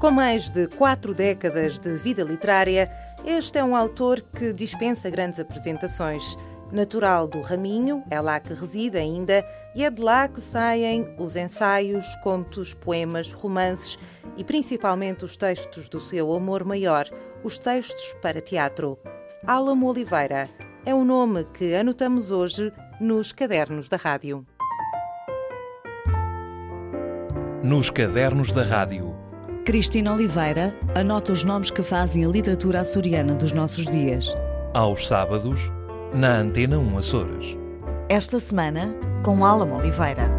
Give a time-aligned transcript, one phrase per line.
[0.00, 2.90] Com mais de quatro décadas de vida literária,
[3.22, 6.38] este é um autor que dispensa grandes apresentações.
[6.72, 9.46] Natural do Raminho, é lá que reside ainda,
[9.76, 13.98] e é de lá que saem os ensaios, contos, poemas, romances
[14.38, 17.06] e principalmente os textos do seu amor maior,
[17.44, 18.98] os textos para teatro.
[19.46, 20.48] Álamo Oliveira
[20.86, 24.46] é o nome que anotamos hoje nos cadernos da rádio.
[27.62, 29.19] Nos cadernos da rádio.
[29.64, 34.26] Cristina Oliveira anota os nomes que fazem a literatura açoriana dos nossos dias.
[34.72, 35.70] Aos sábados,
[36.14, 37.58] na Antena 1 Açores.
[38.08, 40.30] Esta semana, com Álamo Oliveira.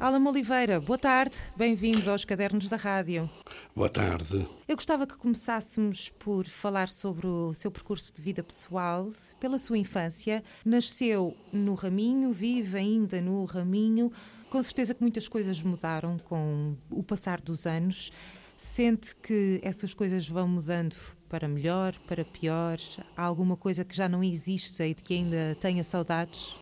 [0.00, 3.28] Álamo Oliveira, boa tarde, bem-vindo aos Cadernos da Rádio.
[3.74, 4.48] Boa tarde.
[4.66, 9.76] Eu gostava que começássemos por falar sobre o seu percurso de vida pessoal, pela sua
[9.76, 10.42] infância.
[10.64, 14.10] Nasceu no Raminho, vive ainda no Raminho.
[14.56, 18.10] Com certeza que muitas coisas mudaram com o passar dos anos.
[18.56, 20.96] Sente que essas coisas vão mudando
[21.28, 22.78] para melhor, para pior?
[23.14, 26.56] Há alguma coisa que já não existe e de que ainda tenha saudades?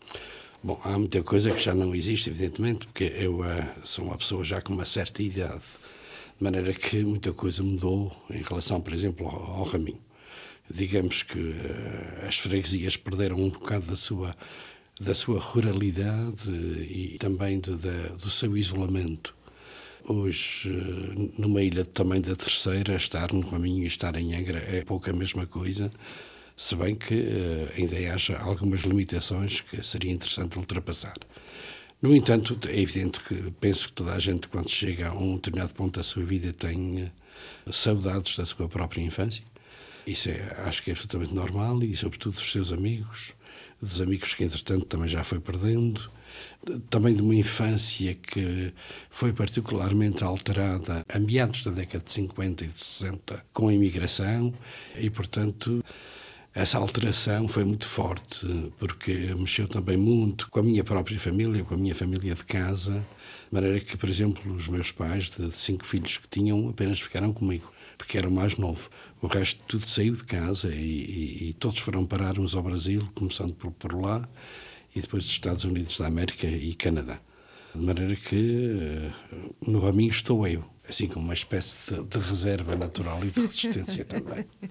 [0.61, 3.45] Bom, há muita coisa que já não existe, evidentemente, porque eu uh,
[3.85, 5.63] sou uma pessoa já com uma certa idade,
[6.37, 10.03] de maneira que muita coisa mudou em relação, por exemplo, ao, ao Raminho.
[10.69, 14.35] Digamos que uh, as freguesias perderam um bocado da sua,
[15.01, 19.35] da sua ruralidade e também de, de, do seu isolamento
[20.07, 24.85] Hoje, eh, numa ilha tamanho da terceira, estar no Raminho e estar em Angra é
[24.85, 25.91] pouco a mesma coisa,
[26.55, 31.15] se bem que uh, ainda haja algumas limitações que seria interessante ultrapassar.
[32.03, 35.75] No entanto, é evidente que penso que toda a gente, quando chega a um determinado
[35.75, 37.11] ponto da sua vida, tem
[37.67, 39.43] uh, saudades da sua própria infância.
[40.07, 43.33] Isso é, acho que é absolutamente normal e, sobretudo, dos seus amigos,
[43.85, 46.11] dos amigos que, entretanto, também já foi perdendo
[46.89, 48.73] também de uma infância que
[49.11, 54.53] foi particularmente alterada a meados da década de 50 e de 60 com a imigração
[54.99, 55.85] e, portanto,
[56.55, 58.47] essa alteração foi muito forte,
[58.79, 62.93] porque mexeu também muito com a minha própria família, com a minha família de casa,
[63.49, 67.33] de maneira que, por exemplo, os meus pais, de cinco filhos que tinham, apenas ficaram
[67.33, 68.89] comigo, porque era o mais novo.
[69.25, 73.01] O resto tudo saiu de casa e, e, e todos foram parar uns ao Brasil,
[73.15, 74.29] começando por, por lá,
[74.95, 77.19] e depois dos Estados Unidos da América e Canadá.
[77.75, 79.13] De maneira que eh,
[79.67, 84.05] no raminho estou eu, assim como uma espécie de, de reserva natural e de resistência
[84.05, 84.45] também.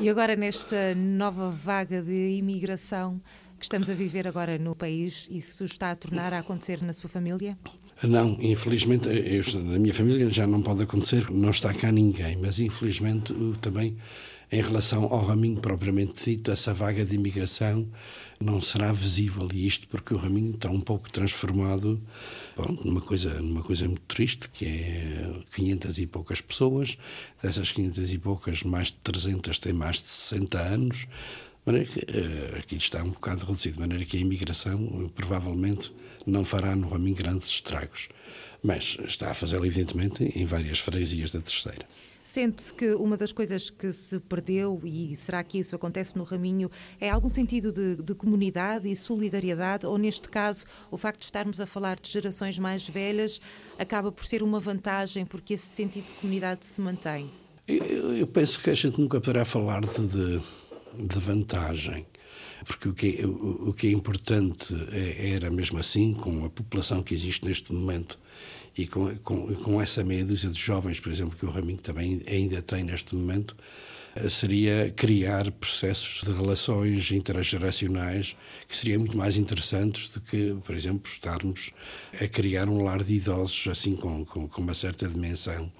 [0.00, 3.20] E agora, nesta nova vaga de imigração
[3.58, 7.10] que estamos a viver agora no país, isso está a tornar a acontecer na sua
[7.10, 7.58] família?
[8.02, 12.60] Não, infelizmente, eu, na minha família já não pode acontecer, não está cá ninguém, mas
[12.60, 13.96] infelizmente também
[14.50, 17.86] em relação ao raminho propriamente dito, essa vaga de imigração
[18.40, 19.48] não será visível.
[19.52, 22.00] E isto porque o raminho está um pouco transformado
[22.56, 26.96] bom, numa coisa numa coisa muito triste que é 500 e poucas pessoas.
[27.42, 31.06] Dessas 500 e poucas mais de 300 têm mais de 60 anos
[31.72, 35.92] maneira que uh, aquilo está um bocado reduzido de maneira que a imigração uh, provavelmente
[36.26, 38.08] não fará no raminho grandes estragos.
[38.62, 41.86] Mas está a fazê-lo evidentemente em várias freguesias da terceira.
[42.28, 46.70] Sente que uma das coisas que se perdeu, e será que isso acontece no Raminho,
[47.00, 51.58] é algum sentido de, de, comunidade e solidariedade, ou neste caso, o facto de estarmos
[51.58, 53.40] a falar de gerações mais velhas
[53.78, 57.30] acaba por ser uma vantagem porque esse sentido de comunidade se mantém?
[57.66, 60.40] Eu, eu penso que a gente nunca poderá falar de, de,
[60.98, 62.06] de vantagem.
[62.66, 66.50] Porque o que, é, o, o que é importante é, era mesmo assim, com a
[66.50, 68.18] população que existe neste momento
[68.76, 72.22] e com, com, com essa meia dúzia de jovens, por exemplo, que o Raminho também
[72.28, 73.56] ainda tem neste momento,
[74.28, 78.36] seria criar processos de relações intergeracionais
[78.66, 81.70] que seriam muito mais interessantes do que, por exemplo, estarmos
[82.20, 85.70] a criar um lar de idosos assim com, com, com uma certa dimensão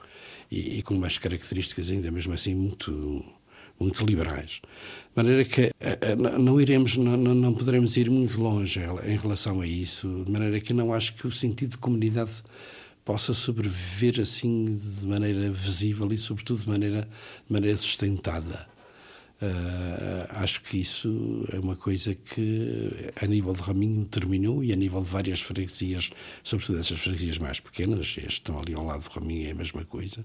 [0.51, 3.25] e, e, com umas características ainda mesmo assim muito
[3.79, 4.61] muito liberais.
[4.61, 9.61] De maneira que eh, eh, não iremos, não, não poderemos ir muito longe em relação
[9.61, 12.43] a isso, de maneira que não acho que o sentido de comunidade
[13.05, 17.03] possa sobreviver assim de maneira visível e, sobretudo, de maneira,
[17.47, 18.69] de maneira sustentada.
[19.41, 24.77] Uh, acho que isso é uma coisa que, a nível de Raminho, terminou e a
[24.77, 26.11] nível de várias freguesias,
[26.43, 29.85] sobretudo essas freguesias mais pequenas, as estão ali ao lado de Raminho, é a mesma
[29.85, 30.25] coisa,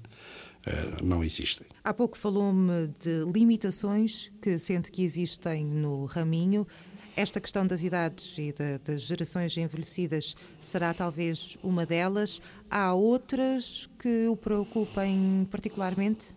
[1.02, 1.66] não existem.
[1.84, 6.68] Há pouco falou-me de limitações que sente que existem no Raminho.
[7.16, 12.42] Esta questão das idades e de, das gerações envelhecidas será talvez uma delas.
[12.70, 16.28] Há outras que o preocupem particularmente?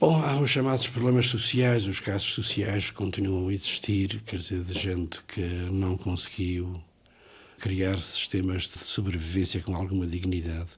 [0.00, 4.74] Bom, há os chamados problemas sociais, os casos sociais continuam a existir, quer dizer, de
[4.74, 5.40] gente que
[5.70, 6.74] não conseguiu
[7.58, 10.70] criar sistemas de sobrevivência com alguma dignidade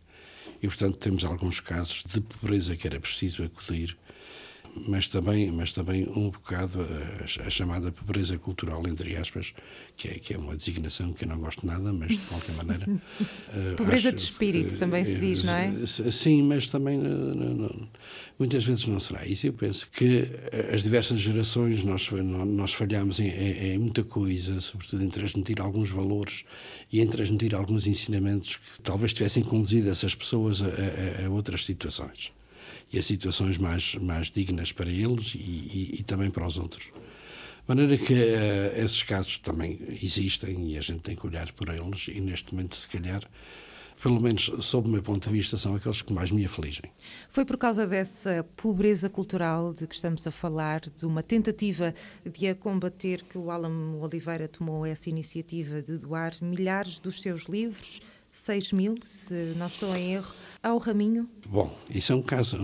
[0.62, 3.96] e, portanto, temos alguns casos de pobreza que era preciso acudir
[4.86, 9.52] mas também, mas também um bocado a, a, chamada pobreza cultural, entre aspas,
[9.96, 12.86] que é, que é uma designação que eu não gosto nada, mas de qualquer maneira.
[13.50, 15.72] Eh, pobreza acho, de espírito uh, também se diz, não é?
[15.86, 17.88] Sim, mas também uh,
[18.38, 19.46] muitas vezes não será isso.
[19.46, 20.26] Eu penso que
[20.72, 25.88] as diversas gerações nós, nós falhamos em, em, em muita coisa, sobretudo em transmitir alguns
[25.88, 26.44] valores
[26.92, 31.64] e em transmitir alguns ensinamentos que talvez tivessem conduzido essas pessoas a, a, a outras
[31.64, 32.32] situações
[32.92, 36.84] e a situações mais, mais dignas para eles e, e, e também para os outros.
[36.86, 41.68] De maneira que uh, esses casos também existem e a gente tem que olhar por
[41.68, 43.22] eles e neste momento, se calhar,
[44.02, 46.90] pelo menos sob o meu ponto de vista, são aqueles que mais me afligem.
[47.28, 51.94] Foi por causa dessa pobreza cultural de que estamos a falar, de uma tentativa
[52.24, 57.42] de a combater, que o Alan Oliveira tomou essa iniciativa de doar milhares dos seus
[57.42, 58.00] livros
[58.38, 60.32] 6 mil, se não estou em erro,
[60.62, 61.28] ao Raminho?
[61.46, 62.56] Bom, isso é um caso,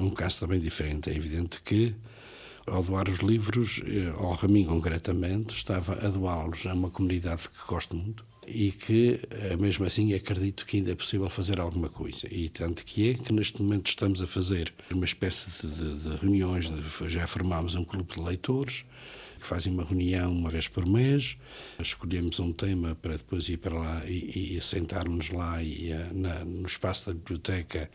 [0.00, 1.10] um caso também diferente.
[1.10, 1.94] É evidente que,
[2.66, 7.66] ao doar os livros, eh, ao Raminho concretamente, estava a doá-los a uma comunidade que
[7.68, 12.26] gosto muito e que, eh, mesmo assim, acredito que ainda é possível fazer alguma coisa.
[12.30, 16.16] E tanto que é que, neste momento, estamos a fazer uma espécie de, de, de
[16.16, 18.84] reuniões, de, já formámos um clube de leitores,
[19.40, 21.36] que fazem uma reunião uma vez por mês,
[21.78, 26.44] escolhemos um tema para depois ir para lá e, e sentarmos lá e, eh, na,
[26.44, 27.90] no espaço da biblioteca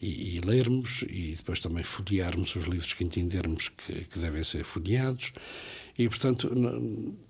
[0.00, 4.64] e, e, lermos e depois também folhearmos os livros que entendermos que, que devem ser
[4.64, 5.32] folheados.
[5.96, 6.50] E, portanto,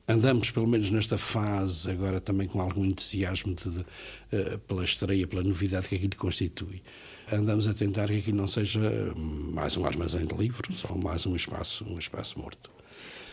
[0.09, 5.27] andamos, pelo menos nesta fase, agora também com algum entusiasmo de, de, uh, pela estreia,
[5.27, 6.83] pela novidade que aquilo constitui.
[7.31, 8.81] Andamos a tentar que aquilo não seja
[9.17, 12.74] mais um armazém de livros ou mais um espaço, um espaço morto.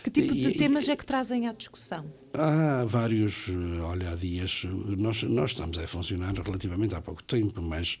[0.02, 2.12] Que tipo de e, temas é que trazem à discussão?
[2.34, 3.48] Há vários,
[3.84, 4.64] olha, há dias,
[4.98, 7.98] nós, nós estamos a funcionar relativamente há pouco tempo, mas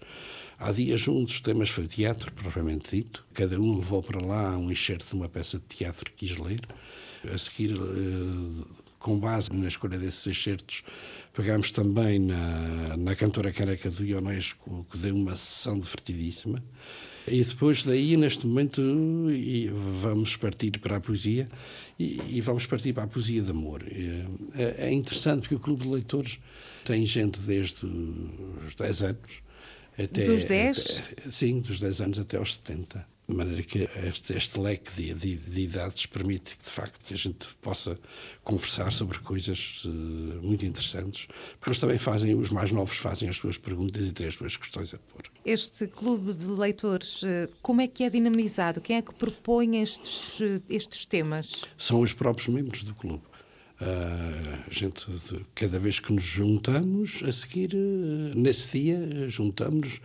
[0.58, 3.24] há dias um dos temas foi teatro, propriamente dito.
[3.32, 6.60] Cada um levou para lá um enxerto de uma peça de teatro que quis ler.
[7.32, 10.82] A seguir, eh, com base na escolha desses excertos,
[11.32, 16.62] pegámos também na, na cantora careca do Ionesco, que deu uma sessão divertidíssima.
[17.26, 18.82] E depois daí, neste momento,
[20.00, 21.48] vamos partir para a poesia
[21.98, 23.84] e, vamos partir para a poesia de amor.
[24.56, 26.38] É, é interessante porque o Clube de Leitores
[26.84, 29.42] tem gente desde os 10 anos
[29.96, 30.24] até.
[30.24, 30.78] Dos 10?
[30.78, 33.06] Até, sim, dos 10 anos até aos 70.
[33.32, 37.16] De maneira que este, este leque de, de, de, idades permite, de facto, que a
[37.16, 37.98] gente possa
[38.44, 39.88] conversar sobre coisas uh,
[40.42, 44.26] muito interessantes, porque eles também fazem, os mais novos fazem as suas perguntas e têm
[44.26, 45.22] as suas questões a pôr.
[45.46, 48.82] Este clube de leitores, uh, como é que é dinamizado?
[48.82, 51.62] Quem é que propõe estes, uh, estes temas?
[51.78, 53.22] São os próprios membros do clube.
[53.80, 55.06] Uh, gente,
[55.54, 57.74] cada vez que nos juntamos, a seguir,
[58.36, 60.00] nesse dia, juntamos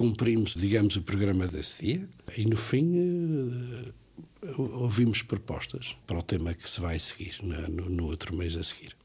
[0.00, 3.92] cumprimos, digamos, o programa desse dia e, no fim,
[4.42, 8.62] eh, ouvimos propostas para o tema que se vai seguir no, no outro mês a
[8.62, 8.96] seguir.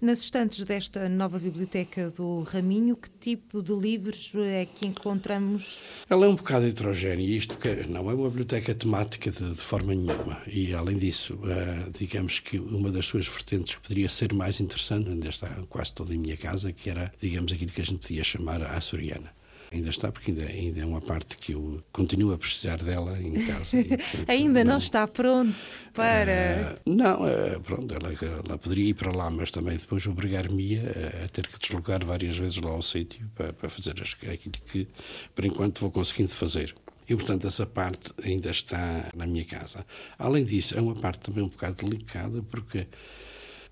[0.00, 6.04] Nas estantes desta nova biblioteca do Raminho, que tipo de livros é que encontramos?
[6.08, 9.96] Ela é um bocado heterogénea, isto que não é uma biblioteca temática de, de forma
[9.96, 10.40] nenhuma.
[10.46, 15.10] E, além disso, uh, digamos que uma das suas vertentes que poderia ser mais interessante,
[15.10, 18.22] ainda está quase toda em minha casa, que era, digamos, aquilo que a gente podia
[18.22, 19.34] chamar a açoriana.
[19.72, 23.32] Ainda está, porque ainda, ainda é uma parte que eu continuo a precisar dela em
[23.46, 23.76] casa.
[23.78, 25.56] E, portanto, ainda não, não, está pronto
[25.92, 26.78] para.
[26.86, 31.24] Uh, não, uh, pronto, ela, ela poderia ir para lá, mas também depois obrigar-me a,
[31.24, 34.88] a, ter que deslocar várias vezes lá ao sítio para, para fazer aquilo que,
[35.34, 36.74] por enquanto, vou conseguindo fazer.
[37.08, 39.86] E, portanto, essa parte ainda está na minha casa.
[40.18, 42.86] Além disso, é uma parte também um bocado delicada, porque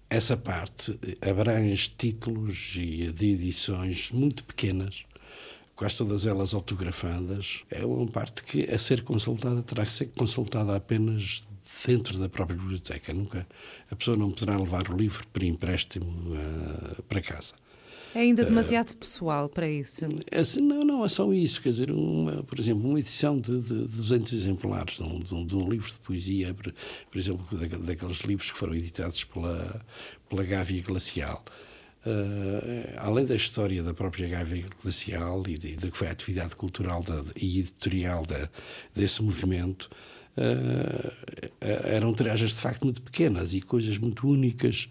[0.09, 5.05] essa parte abrange títulos e de edições muito pequenas
[5.77, 10.77] quase todas elas autografadas, é uma parte que, a ser consultada, terá que ser consultada
[10.77, 11.45] apenas
[11.87, 13.13] dentro da própria biblioteca.
[13.13, 13.47] Nunca
[13.91, 17.55] a pessoa não poderá levar o livro por empréstimo uh, para casa.
[18.15, 20.07] É ainda demasiado uh, pessoal para isso?
[20.31, 21.61] Assim, não, não é só isso.
[21.61, 25.45] Quer dizer, uma, por exemplo, uma edição de, de 200 exemplares de um, de, um,
[25.45, 26.73] de um, livro de poesia, por,
[27.11, 29.85] por exemplo, daqueles livros que foram editados pela,
[30.29, 31.45] pela Gávea Glacial.
[32.07, 37.03] Uh, além da história da própria Gávea Glacial e da que foi a atividade cultural
[37.03, 38.49] da, e editorial da,
[38.95, 39.89] desse movimento,
[40.37, 41.13] uh,
[41.61, 44.89] eram tiragens de facto muito pequenas e coisas muito únicas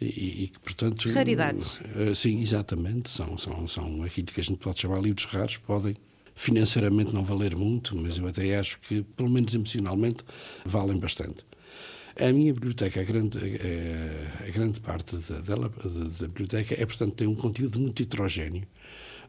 [0.00, 1.10] e, e que, portanto...
[1.10, 1.78] Raridades.
[1.94, 3.10] Uh, sim, exatamente.
[3.10, 5.94] São, são, são aquilo que a gente pode chamar livros raros, podem
[6.34, 10.18] financeiramente não valer muito, mas eu até acho que, pelo menos emocionalmente,
[10.64, 11.44] valem bastante.
[12.18, 15.70] A minha biblioteca, a grande, a, a grande parte dela,
[16.18, 18.66] da biblioteca, é, portanto, tem um conteúdo muito heterogéneo.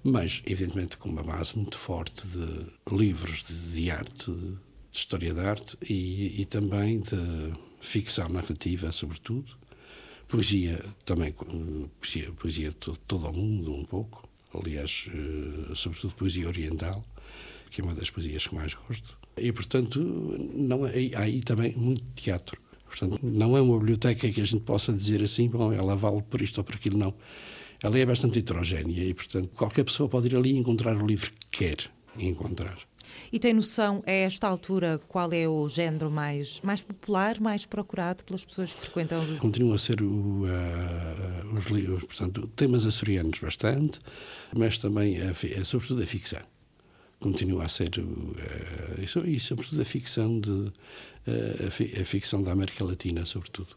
[0.04, 4.58] mas, evidentemente, com uma base muito forte de livros de, de arte, de, de,
[4.94, 9.52] história da arte e, e também de ficção narrativa, sobretudo.
[10.28, 11.34] Poesia também,
[12.00, 14.28] poesia, poesia de todo, todo o mundo, um pouco.
[14.54, 17.04] Aliás, uh, sobretudo poesia oriental,
[17.70, 19.18] que é uma das poesias que mais gosto.
[19.38, 22.67] E, portanto, não, há aí também muito teatro.
[22.88, 26.42] Portanto, não é uma biblioteca que a gente possa dizer assim, bom, ela vale por
[26.42, 27.14] isto ou por aquilo, não.
[27.84, 31.32] Ela é bastante heterogénea e, portanto, qualquer pessoa pode ir ali e encontrar o livro
[31.52, 31.78] que quer
[32.20, 32.78] encontrar.
[33.32, 38.24] E tem noção, a esta altura, qual é o género mais, mais popular, mais procurado
[38.24, 39.22] pelas pessoas que frequentam?
[39.38, 44.00] Continua a ser o, uh, os livros, portanto, temas açorianos bastante,
[44.58, 46.42] mas também, a, a, sobretudo, a ficção
[47.20, 50.72] continua a ser uh, e, sobretudo a ficção de uh,
[52.02, 53.76] a, ficção da América Latina sobretudo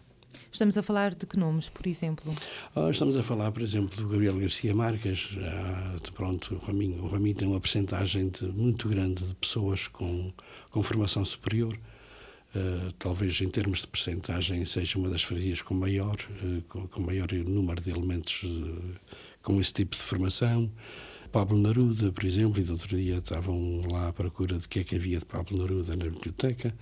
[0.53, 2.35] Estamos a falar de que nomes, por exemplo?
[2.75, 5.29] Oh, estamos a falar, por exemplo, do Gabriel Garcia Marques.
[5.39, 10.33] Ah, pronto, o Raminho, o Raminho tem uma percentagem muito grande de pessoas com,
[10.71, 11.73] com formação superior.
[12.53, 17.01] Uh, talvez em termos de percentagem seja uma das freguesias com maior, uh, com, com,
[17.01, 18.43] maior número de elementos
[19.41, 20.69] com esse tipo de formação.
[21.31, 24.85] Pablo Neruda, por exemplo, e do outro dia estavam lá à procura de que é
[24.85, 26.75] que havia de Pablo Neruda na biblioteca.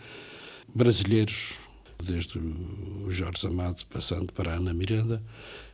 [0.74, 1.58] Brasileiros,
[2.02, 5.22] desde o Jorge Amado, passando para a Ana Miranda.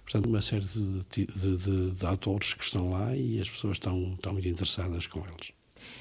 [0.02, 4.14] Portanto, uma série de, de, de, de autores que estão lá e as pessoas estão,
[4.14, 5.52] estão muito interessadas com eles.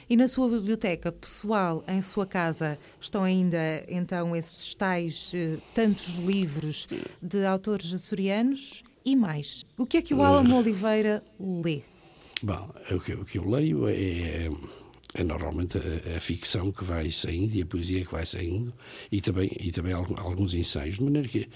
[0.09, 6.15] E na sua biblioteca pessoal, em sua casa, estão ainda então esses tais eh, tantos
[6.17, 6.87] livros
[7.21, 9.65] de autores açorianos e mais?
[9.77, 11.81] O que é que o Alan Oliveira lê?
[12.43, 14.49] Bom, o que, o que eu leio é,
[15.13, 18.73] é normalmente a, a, ficção que vai saindo e a poesia que vai saindo
[19.09, 21.47] e também, e também alguns ensaios, de maneira que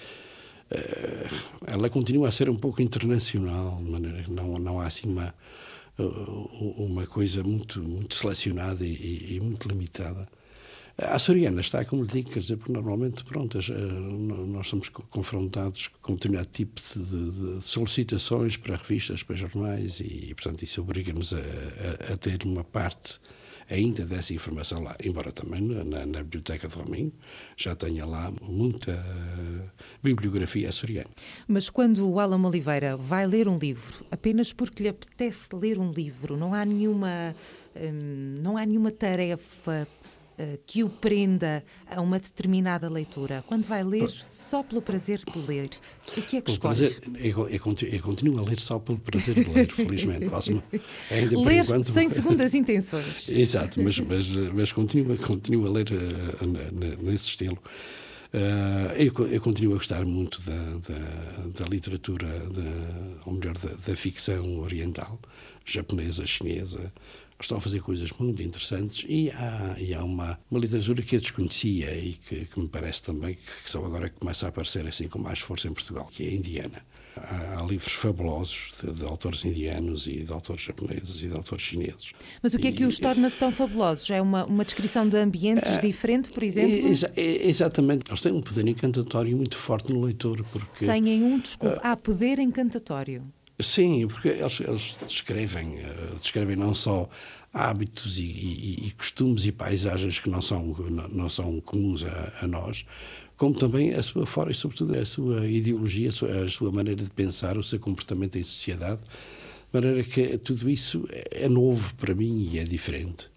[0.72, 1.36] uh,
[1.68, 5.36] ela continua a ser um pouco internacional, de maneira que não, não há assim uma,
[5.98, 10.26] uma coisa muito, muito selecionada e, e, muito limitada.
[11.00, 13.60] A açoriana está, como lhe digo, quer dizer, porque normalmente, pronto,
[14.48, 20.34] nós somos confrontados com um determinado tipo de, de solicitações para revistas, para jornais e,
[20.34, 23.20] portanto, isso obriga-nos a, a, a ter uma parte
[23.70, 27.12] ainda dessa informação lá, embora também na, na Biblioteca de Rominho
[27.56, 29.70] já tenha lá muita uh,
[30.02, 31.10] bibliografia açoriana.
[31.48, 35.92] Mas quando o Alan Oliveira vai ler um livro, apenas porque lhe apetece ler um
[35.92, 37.36] livro, não há nenhuma,
[37.76, 40.07] hum, não há nenhuma tarefa eh,
[40.66, 43.44] que o prenda a uma determinada leitura?
[43.48, 45.70] Quando vai ler só pelo prazer de ler,
[46.10, 46.78] o que é que escolhe?
[46.78, 47.60] Prazer, eu, eu,
[47.92, 50.26] eu, continuo a ler só pelo prazer de ler, felizmente.
[51.10, 51.92] ainda ler enquanto...
[51.92, 53.28] sem segundas intenções.
[53.30, 57.58] Exato, mas, mas, mas continuo, continuo a ler uh, nesse estilo.
[58.34, 63.70] Uh, eu, eu, continuo a gostar muito da, da, da literatura, da, ou melhor, da,
[63.70, 65.20] da ficção oriental,
[65.66, 66.92] japonesa, chinesa,
[67.44, 71.22] estão a fazer coisas muito interessantes e há, e há uma, uma literatura que eu
[71.22, 75.08] desconhecia e que, que me parece também que, que só agora começa a aparecer assim
[75.08, 76.82] com mais força em Portugal, que é a indiana.
[77.16, 81.64] Há, há livros fabulosos de, de, autores indianos e de autores japoneses e de autores
[81.64, 82.12] chineses.
[82.42, 84.10] Mas o que é que os torna tão fabulosos?
[84.12, 86.72] É uma, uma descrição de ambientes é, diferente, por exemplo?
[87.16, 88.10] É, é, exatamente.
[88.10, 90.44] Eles têm um poder encantatório muito forte no leitor.
[90.44, 93.24] Porque, Têm um, desculpa, há poder encantatório.
[93.60, 97.10] Sim, porque eles, eles descrevem, eh, descrevem não só
[97.52, 100.76] hábitos e, e, e, costumes e paisagens que não são,
[101.12, 102.86] não são comuns a, a, nós,
[103.36, 107.04] como também a sua fora e sobretudo a sua ideologia, a sua, a sua, maneira
[107.04, 112.14] de pensar, o seu comportamento em sociedade, de maneira que tudo isso é novo para
[112.14, 113.32] mim e é diferente.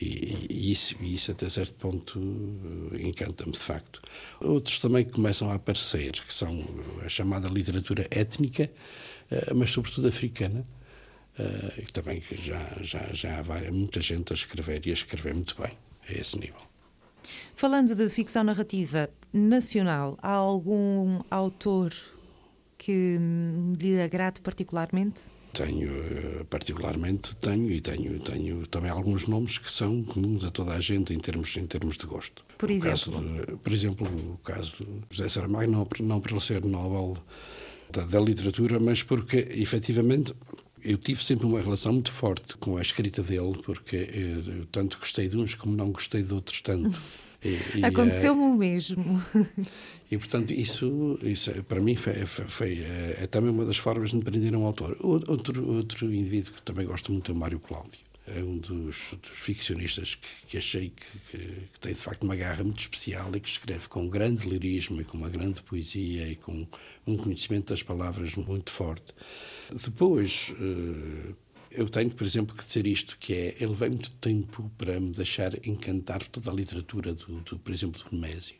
[0.00, 2.18] E, e isso, isso, até certo ponto,
[2.94, 4.00] eh, encanta-me de facto.
[4.40, 6.64] Outros também começam a aparecer, que são
[7.04, 8.70] a chamada literatura étnica,
[9.54, 10.64] mas sobretudo africana,
[11.38, 14.92] eh, e também que já, já, já há várias, muita gente a escrever e a
[14.92, 15.72] escrever muito bem
[16.08, 16.60] a esse nível.
[17.56, 21.92] Falando de ficção narrativa nacional, há algum autor
[22.78, 23.18] que
[23.78, 25.22] lhe agrade particularmente?
[25.52, 30.74] Tenho, eh, particularmente, tenho e tenho, tenho também alguns nomes que são comuns a toda
[30.74, 32.44] a gente em termos, em termos de gosto.
[32.58, 33.46] Por o exemplo?
[33.46, 37.16] De, por exemplo, o caso de José Saramago, não, não para ele ser Nobel
[37.94, 40.34] da, da literatura, mas porque, efetivamente,
[40.82, 45.28] eu tive sempre uma relação muito forte com a escrita dele, porque eu tanto gostei
[45.28, 46.96] de uns como não gostei de outros tanto.
[47.82, 49.22] Aconteceu-me o mesmo.
[50.10, 54.16] E, portanto, isso, isso para mim foi, foi, é, é, também uma das formas de
[54.16, 54.96] me prender um autor.
[55.00, 59.38] Outro, outro indivíduo que também gosto muito é o Mário Cláudio é um dos, dos
[59.38, 61.38] ficcionistas que, que achei que, que,
[61.72, 65.00] que, tem de facto uma garra muito especial e que escreve com um grande lirismo
[65.00, 66.66] e com uma grande poesia e com
[67.06, 69.12] um conhecimento das palavras muito forte.
[69.70, 71.34] Depois, eh,
[71.70, 75.10] eu tenho, por exemplo, que dizer isto, que é, ele levei muito tempo para me
[75.10, 78.56] deixar encantar toda a literatura, do, do por exemplo, do Nemésio.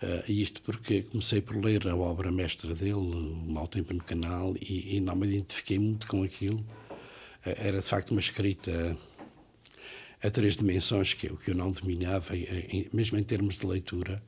[0.00, 4.54] Uh, isto porque comecei por ler a obra mestra dele, O Mal Tempo no Canal,
[4.60, 6.64] e, e não me identifiquei muito com aquilo.
[7.46, 8.96] Uh, era, de facto, uma escrita
[10.22, 12.34] a três dimensões que eu, que eu não dominava,
[12.92, 14.22] mesmo em termos de leitura.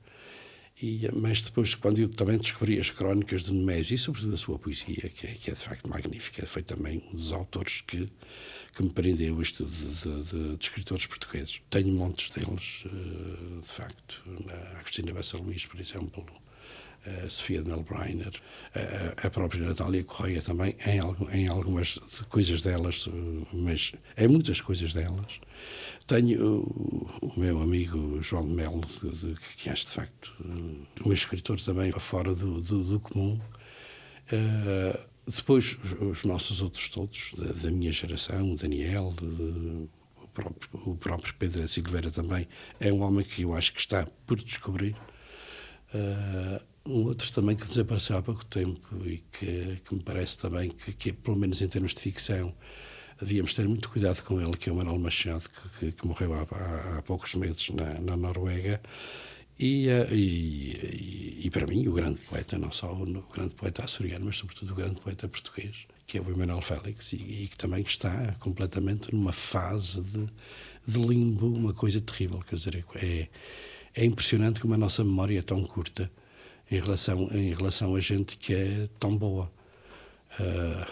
[0.83, 4.59] E, mas depois, quando eu também descobri as crónicas de Nemésio, e sobretudo a sua
[4.59, 8.11] poesia, que é, que é de facto magnífica, foi também um dos autores que,
[8.75, 11.61] que me prendeu isto de, de, de, de escritores portugueses.
[11.69, 14.23] Tenho montes deles, eh, de facto.
[14.49, 16.25] A Agostina Bessa Luís, por exemplo,
[17.07, 18.33] a Sofia de Melbreiner,
[18.75, 23.09] a, a própria Natália Correia também, em, em algumas coisas delas,
[23.53, 25.41] mas em muitas coisas delas.
[26.07, 30.33] Tenho o, o meu amigo João de Melo, de, de, que é de facto
[31.05, 33.41] um escritor também fora do, do, do comum.
[34.33, 39.89] Uh, depois, os nossos outros todos, da, da minha geração, o Daniel, uh,
[40.23, 44.07] o, próprio, o próprio Pedro Silveira também, é um homem que eu acho que está
[44.27, 44.97] por descobrir.
[45.95, 50.71] Uh, um outro também que desapareceu há pouco tempo e que, que me parece também
[50.71, 52.55] que, que, pelo menos em termos de ficção,
[53.21, 55.45] devíamos ter muito cuidado com ele, que é o Manuel Machado,
[55.79, 58.81] que, que morreu há, há, há, poucos meses na, na Noruega.
[59.59, 64.25] E, eh, e, e, para mim, o grande poeta, não só o grande poeta açoriano,
[64.25, 67.83] mas sobretudo o grande poeta português, que é o Emanuel Félix, e, e, que também
[67.83, 70.27] está completamente numa fase de,
[70.89, 72.41] de limbo, uma coisa terrível.
[72.49, 73.29] Quer dizer, é,
[73.95, 76.11] é impressionante como a nossa memória é tão curta
[76.71, 79.51] em relação, em relação a gente que é tão boa.
[80.39, 80.87] Uh,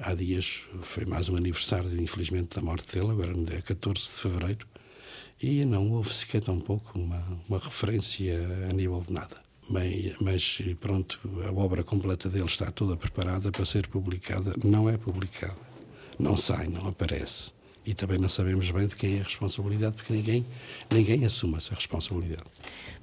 [0.00, 4.10] há dias foi mais um aniversário, infelizmente, da morte dele, agora no dia 14 de
[4.10, 4.66] fevereiro,
[5.42, 8.34] e não houve sequer tão pouco uma, uma referência
[8.70, 9.42] a nível de nada.
[9.70, 14.98] Mas, mas pronto, a obra completa dele está toda preparada para ser publicada, não é
[14.98, 15.56] publicada,
[16.18, 17.53] não sai, não aparece
[17.86, 20.46] e também não sabemos bem de quem é a responsabilidade, porque ninguém,
[20.90, 22.44] ninguém assume essa responsabilidade.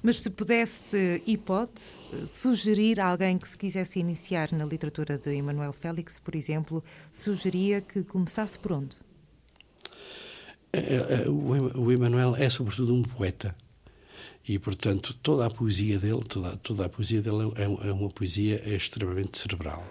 [0.02, 1.80] Mas se pudesse e pode
[2.26, 7.80] sugerir a alguém que se quisesse iniciar na literatura de Emanuel Félix, por exemplo, sugeria
[7.80, 8.96] que começasse por onde?
[10.72, 13.54] É, é, é, o Emanuel é sobretudo um poeta
[14.48, 18.74] e portanto toda a poesia dele toda, toda a poesia dele é, é uma poesia
[18.74, 19.84] extremamente cerebral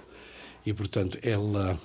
[0.66, 1.80] e portanto ela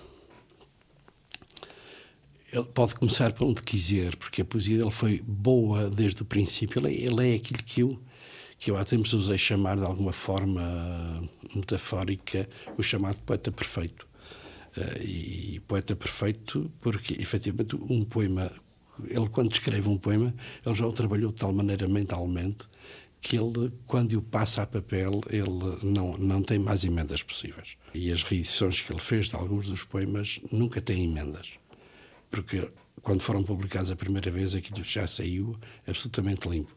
[2.57, 6.81] ele pode começar por onde quiser, porque a poesia dele foi boa desde o princípio.
[6.81, 8.01] Ele, é, ele é aquilo que eu,
[8.59, 14.09] que eu há tempos usei chamar de alguma forma metafórica o chamado poeta perfeito.
[14.77, 18.51] Uh, e poeta perfeito porque, efetivamente, um poema,
[19.07, 22.69] ele quando escreve um poema, ele já o trabalhou de tal maneira mentalmente
[23.21, 27.77] que ele, quando o passa a papel, ele não, não tem mais emendas possíveis.
[27.93, 31.59] E as reedições que ele fez de alguns dos poemas nunca têm emendas
[32.37, 32.69] porque
[33.03, 36.75] quando foram publicados a primeira vez aquilo já saiu absolutamente limpo.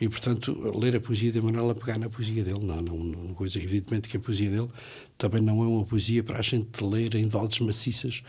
[0.00, 3.34] E, portanto, ler a poesia de Manuel a pegar na poesia dele, não, não, não
[3.34, 3.58] coisa.
[3.58, 4.70] Evidentemente que a poesia dele
[5.16, 8.22] também não é uma poesia para a gente ler em doses maciças,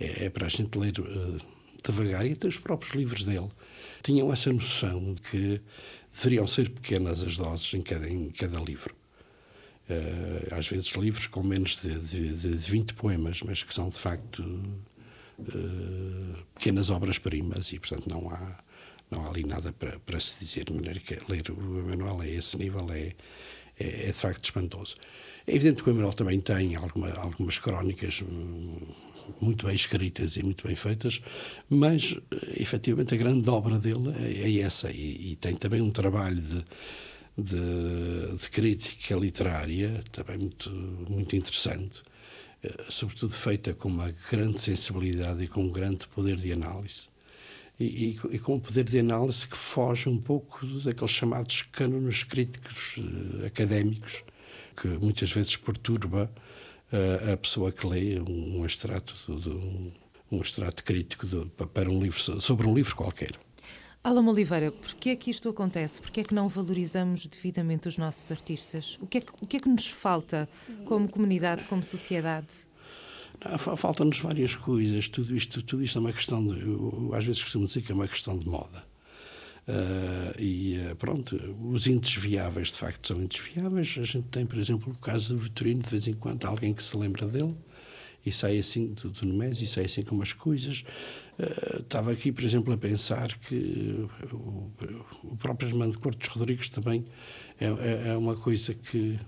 [0.00, 1.38] é, é para a gente ler uh,
[1.84, 2.26] devagar.
[2.26, 3.48] E até os próprios livros dele
[4.02, 5.60] tinham essa noção de que
[6.14, 8.94] deveriam ser pequenas as doses em cada, em cada livro.
[9.88, 13.96] Uh, às vezes livros com menos de, de, de 20 poemas, mas que são de
[13.96, 14.42] facto
[15.38, 18.58] uh, pequenas obras-primas e, portanto, não há,
[19.10, 20.64] não há ali nada para, para se dizer.
[20.64, 23.14] De maneira que ler o Emanuel a esse nível é,
[23.78, 24.94] é, é, de facto espantoso.
[25.46, 28.76] É evidente que o Emanuel também tem alguma, algumas crónicas hum,
[29.40, 31.20] muito bem escritas e muito bem feitas,
[31.68, 32.16] mas
[32.56, 34.90] efetivamente a grande obra dele é, é essa.
[34.90, 36.64] E, e, tem também um trabalho de,
[37.38, 40.70] de, de, crítica literária também muito,
[41.08, 42.02] muito interessante.
[42.62, 47.08] Eh, sobretudo feita com uma grande sensibilidade e com um grande poder de análise.
[47.80, 52.22] E, e, e, com um poder de análise que foge um pouco daqueles chamados cânones
[52.22, 54.22] críticos uh, académicos,
[54.80, 56.30] que muitas vezes perturba
[56.92, 59.92] uh, a pessoa que lê um, um extrato de, um,
[60.30, 63.32] um extrato crítico de, para um livro sobre um livro qualquer.
[64.04, 66.00] Alamo Oliveira, porquê é que isto acontece?
[66.00, 68.98] Porquê é que não valorizamos devidamente os nossos artistas?
[69.00, 70.48] O que é que, o que, é que nos falta
[70.84, 72.48] como comunidade, como sociedade?
[73.76, 75.06] Faltam-nos várias coisas.
[75.06, 76.60] Tudo isto, tudo isto é uma questão de.
[76.60, 78.84] Eu, às vezes costumo dizer que é uma questão de moda.
[79.68, 81.36] Uh, e uh, pronto,
[81.70, 83.96] os indesviáveis de facto são indesviáveis.
[84.00, 86.82] A gente tem, por exemplo, o caso do Vitorino, de vez em quando, alguém que
[86.82, 87.54] se lembra dele
[88.24, 90.84] e sai assim do, do e sai assim com umas coisas.
[91.38, 94.70] Uh, estava aqui, por exemplo, a pensar que o,
[95.24, 97.04] o próprio Armando Cortes Rodrigues também
[97.60, 99.18] é, é, é uma coisa que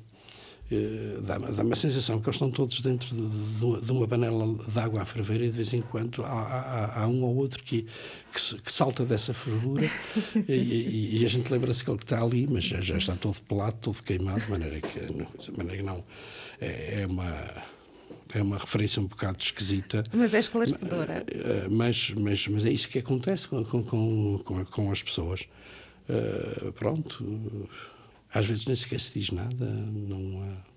[0.71, 4.47] eh, dá-me dá a sensação que eles estão todos dentro de, de, de uma panela
[4.67, 7.63] de água a ferver e de vez em quando há, há, há um ou outro
[7.63, 7.83] que,
[8.33, 9.85] que, que salta dessa fervura
[10.49, 13.41] e, e, e, a gente lembra-se que ele está ali, mas já, já, está todo
[13.43, 16.03] pelado, todo queimado, de maneira que, de maneira que não.
[16.61, 17.33] É, é uma
[18.35, 20.05] é uma referência um bocado esquisita.
[20.13, 21.25] Mas é esclarecedora.
[21.29, 23.83] Eh, mas, mas, mas é isso que acontece com, com,
[24.45, 25.49] com, com as pessoas.
[26.09, 27.25] Uh, pronto
[28.35, 30.75] às vezes nem sequer se diz nada, não há...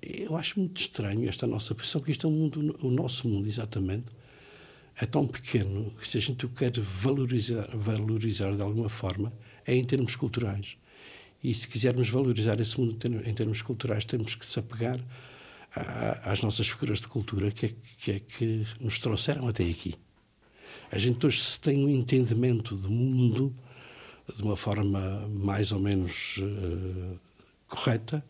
[0.00, 3.48] Eu acho muito estranho esta nossa posição, que isto é um mundo, o nosso mundo,
[3.48, 4.06] exatamente,
[4.96, 9.32] é tão pequeno que se a gente o quer valorizar, valorizar de alguma forma,
[9.66, 10.76] é em termos culturais.
[11.42, 15.00] E se quisermos valorizar esse mundo em termos culturais, temos que se apegar
[15.72, 19.94] às nossas figuras de cultura que é, que é que nos trouxeram até aqui.
[20.90, 23.54] A gente hoje se tem um entendimento do mundo
[24.36, 27.18] de uma forma mais ou menos uh,
[27.68, 28.24] correta,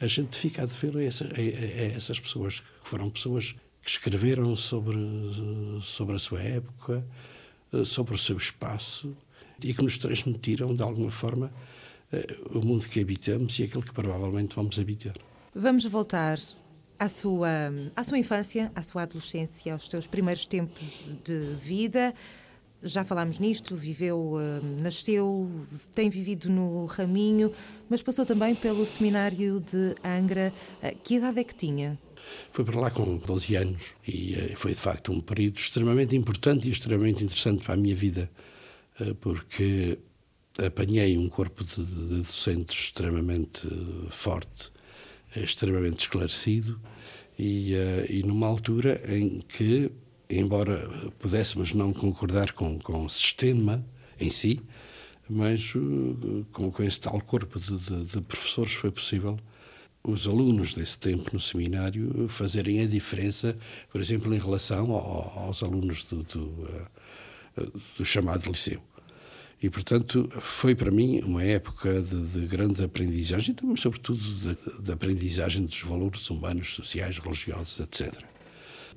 [0.00, 3.90] a gente fica a dever a, essa, a, a, essas pessoas, que foram pessoas que
[3.90, 4.98] escreveram sobre,
[5.82, 7.06] sobre a sua época,
[7.72, 9.16] eh, sobre o seu espaço
[9.62, 11.50] e que nos transmitiram, de alguma forma,
[12.12, 15.14] eh, o mundo que habitamos e aquele que provavelmente vamos habitar.
[15.54, 16.38] Vamos voltar
[16.98, 17.48] à sua,
[17.94, 22.14] à sua infância, à sua adolescência, aos seus primeiros tempos de vida
[22.82, 25.50] já falámos nisto, viveu, uh, nasceu,
[25.94, 27.52] tem vivido no Raminho,
[27.88, 30.52] mas passou também pelo seminário de Angra.
[30.82, 31.98] Uh, que idade é que tinha?
[32.52, 36.68] Foi para lá com 12 anos e uh, foi de facto um período extremamente importante
[36.68, 38.30] e extremamente interessante para a minha vida,
[39.20, 39.98] porque
[40.64, 43.68] apanhei um corpo de, de docentes extremamente
[44.08, 44.72] forte,
[45.34, 46.80] extremamente esclarecido
[47.38, 47.74] e,
[48.08, 49.90] e numa altura em que
[50.28, 53.84] embora pudéssemos não concordar com, com o sistema
[54.18, 54.60] em si,
[55.28, 59.38] mas uh, com, com esse tal corpo de, de, de, professores foi possível
[60.02, 63.56] os alunos desse tempo no seminário fazerem a diferença,
[63.90, 68.80] por exemplo, em relação ao, aos alunos do, do, uh, do, chamado liceu.
[69.62, 74.20] E, portanto, foi para mim uma época de, de grande aprendizagem, também, sobretudo,
[74.82, 78.22] de aprendizagem dos valores humanos, sociais, religiosos, etc.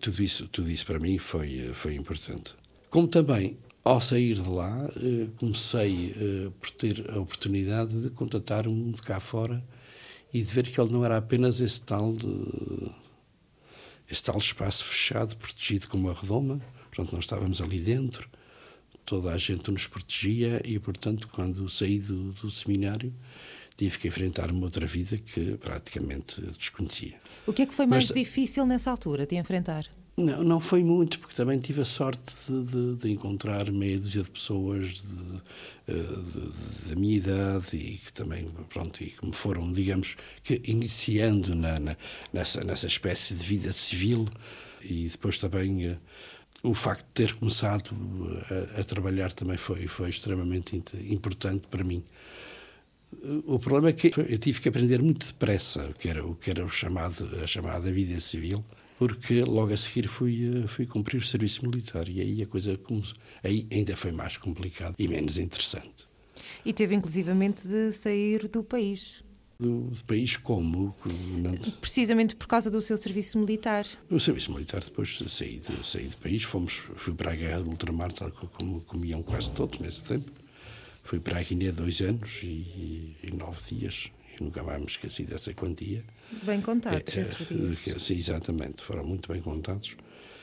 [0.01, 2.55] Tudo isso, tudo isso para mim foi, foi importante.
[2.89, 8.67] Como também, ao sair de lá, eh, comecei eh, por ter a oportunidade de contatar
[8.67, 9.63] o mundo cá fora
[10.33, 12.91] e de ver que ele não era apenas esse tal, de,
[14.09, 16.59] esse tal espaço fechado, protegido como uma redoma.
[16.91, 18.29] Portanto, nós estávamos ali dentro,
[19.09, 23.11] toda a gente nos protegia e, portanto, quando saí do, do seminário,
[23.75, 27.19] tive que enfrentar uma outra vida que praticamente desconhecia.
[27.47, 29.87] O que é que foi mais Mas, difícil nessa altura de enfrentar?
[30.15, 34.21] Não, não foi muito, porque também tive a sorte de, de, de encontrar meia dúzia
[34.21, 35.03] de pessoas
[36.87, 41.79] da minha idade e que também, pronto, e que me foram, digamos, que iniciando na,
[41.79, 41.97] na,
[42.31, 44.27] nessa, nessa espécie de vida civil
[44.81, 45.97] e depois também uh,
[46.63, 47.95] o facto de ter começado
[48.75, 50.75] a, a, trabalhar também foi, foi extremamente
[51.09, 52.03] importante para mim.
[53.45, 56.51] O problema é que eu tive que aprender muito depressa o que era o que
[56.51, 58.63] era o chamado a chamada vida civil,
[58.99, 63.15] porque logo a seguir fui fui cumprir o serviço militar e aí a coisa começou,
[63.43, 66.07] aí ainda foi mais complicado e menos interessante.
[66.63, 69.23] E teve inclusivamente de sair do país.
[69.59, 70.95] Do, país como?
[71.81, 73.85] Precisamente por causa do seu serviço militar.
[74.09, 77.69] O serviço militar, depois saí, de, saí do país, fomos, fui para a guerra do
[77.69, 80.31] ultramar, tal como, como iam quase todos nesse tempo.
[81.03, 85.23] Fui para a Guiné dois anos e, e nove dias e nunca mais me esqueci
[85.25, 86.05] dessa quantia.
[86.43, 87.87] Bem contados é, esses dias.
[87.87, 89.97] É, sim, exatamente, foram muito bem contados.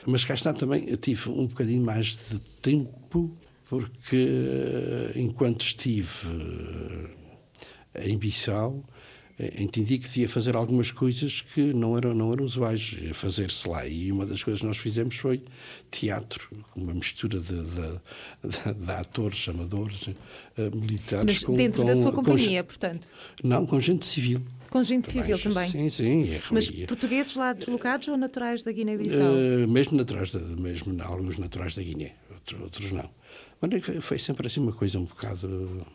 [0.05, 6.29] Mas cá está também, eu tive um bocadinho mais de tempo, porque eh, enquanto estive
[7.95, 8.85] eh, em Bissau,
[9.39, 13.87] entendi que devia fazer algumas coisas que não eram, não eram usuais fazer-se lá.
[13.87, 15.43] E uma das coisas que nós fizemos foi
[15.91, 18.01] teatro, uma mistura de, de,
[18.45, 21.25] de, de atores, amadores, uh, militares.
[21.25, 23.09] Mas com, dentro com, da sua companhia, com, portanto?
[23.45, 24.41] Não, com gente civil.
[24.71, 25.69] Com gente civil também?
[25.69, 26.35] Sim, sim.
[26.35, 29.33] É, Mas portugueses lá deslocados ou naturais da Guiné-Bissau?
[29.33, 33.11] Uh, mesmo, naturais da, mesmo alguns naturais da Guiné, outros, outros não.
[33.61, 35.87] Mas foi sempre assim uma coisa um bocado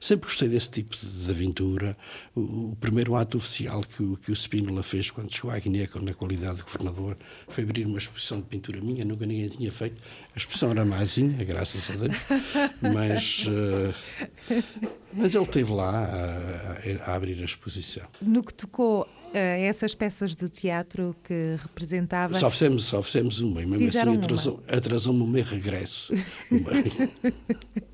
[0.00, 1.96] Sempre gostei desse tipo de aventura.
[2.34, 5.88] O, o primeiro ato oficial que o, que o Spínola fez quando chegou à Guiné
[6.02, 7.16] na qualidade de governador
[7.48, 10.02] foi abrir uma exposição de pintura minha, nunca ninguém tinha feito.
[10.34, 12.16] A exposição era mazinha, graças a Deus,
[12.80, 14.64] mas, uh,
[15.12, 18.06] mas ele esteve lá a, a, abrir a exposição.
[18.20, 22.34] No que tocou a essas peças de teatro que representava.
[22.34, 26.12] Só fizemos, só fizemos uma, e mesmo assim atrasou-me atrasou o meu regresso.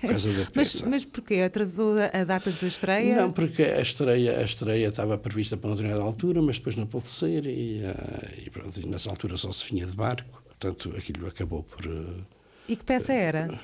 [0.00, 0.86] por causa da Mas, peça.
[0.88, 1.36] mas porquê?
[1.42, 3.16] Atrasou a data de estreia?
[3.16, 6.86] Não, porque a estreia, a estreia estava prevista para uma determinada altura, mas depois não
[6.86, 10.42] pôde ser e, eh, e, e nessa altura só se vinha de barco.
[10.46, 11.86] Portanto, aquilo acabou por...
[11.86, 12.22] eh,
[12.68, 13.60] E que peça era?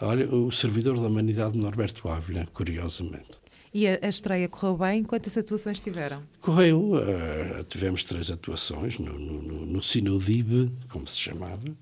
[0.00, 3.38] olha, o servidor da humanidade de Norberto Ávila, curiosamente.
[3.74, 5.02] E a, a estreia correu bem?
[5.04, 6.22] Quantas atuações tiveram?
[6.40, 11.76] Correu, eh, tivemos três atuações no, no, no, no Sinodibe, como se chamava.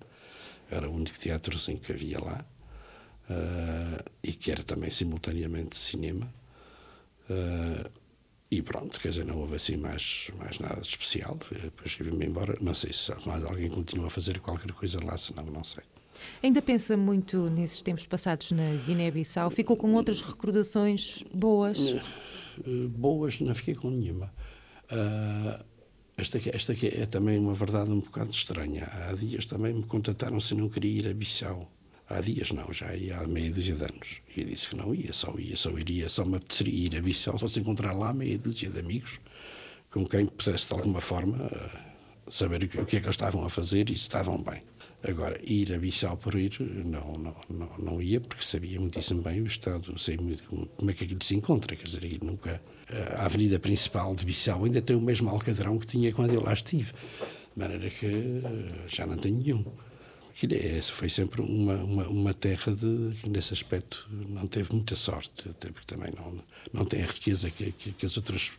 [0.69, 2.45] Era o único teatrozinho que havia lá.
[3.31, 6.33] Eh, e que era também simultaneamente cinema.
[7.29, 7.91] Eh,
[8.51, 11.37] e pronto, quer dizer, não houve assim mais, mais nada de especial.
[11.51, 12.55] Depois vim-me embora.
[12.61, 15.83] Não sei se mais alguém continua a fazer qualquer coisa lá, senão não sei.
[16.43, 19.51] Ainda pensa muito nesses tempos passados na Guiné-Bissau?
[19.51, 21.89] Ficou com outras recordações boas?
[21.91, 24.33] Eh, boas, não fiquei com nenhuma.
[24.89, 25.63] Ah,
[26.17, 28.85] esta, aqui- esta aqui é também uma verdade um bocado estranha.
[28.87, 31.71] Há dias também me contataram se não queria ir a Bissau.
[32.09, 34.21] Há dias não, já ia há meia dúzia de anos.
[34.37, 37.03] E eu disse que não ia, só ia, só iria, só me apeteceria ir a
[37.03, 39.19] Bissau, só se encontrar lá meia dúzia de amigos
[39.91, 43.15] com quem pudesse de alguma forma ah, saber o que, o que é que eles
[43.15, 44.63] estavam a fazer e se estavam bem.
[45.03, 49.41] Agora, ir a Bissau por ir, não, não, não, não ia, porque sabia muitíssimo bem
[49.41, 51.77] o estado, sei como é que aquilo se encontra.
[51.77, 52.61] Quer dizer, nunca.
[53.17, 56.53] A avenida principal de Bissau ainda tem o mesmo alcadrão que tinha quando eu lá
[56.53, 56.93] estive.
[56.93, 59.65] De maneira que eh, já não tem nenhum.
[60.43, 65.71] É, foi sempre uma, uma, uma terra de, nesse aspecto, não teve muita sorte, até
[65.71, 68.53] porque também não, não tem a riqueza que, que, que as outras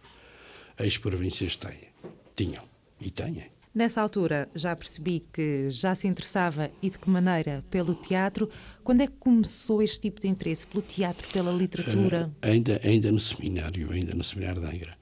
[0.79, 1.89] ex-províncias têm.
[2.35, 2.63] Tinham
[2.99, 3.45] e têm.
[3.75, 8.49] Nessa altura já percebi que já se interessava e de que maneira pelo teatro.
[8.83, 12.31] Quando é que começou este tipo de interesse pelo teatro, pela literatura?
[12.41, 14.97] Eh, ainda, ainda no seminário, ainda no seminário de Angra.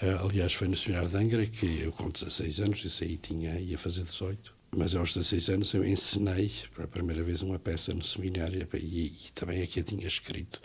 [0.00, 3.60] Eh, aliás, foi no seminário de Angra que eu, com 16 anos, isso aí tinha,
[3.60, 8.02] ia fazer 18, mas aos 16 anos eu ensinei pela primeira vez uma peça no
[8.02, 10.60] seminário e, e também aqui a tinha escrito.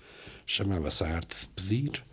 [0.45, 2.03] Chamava-se A Arte de Pedir.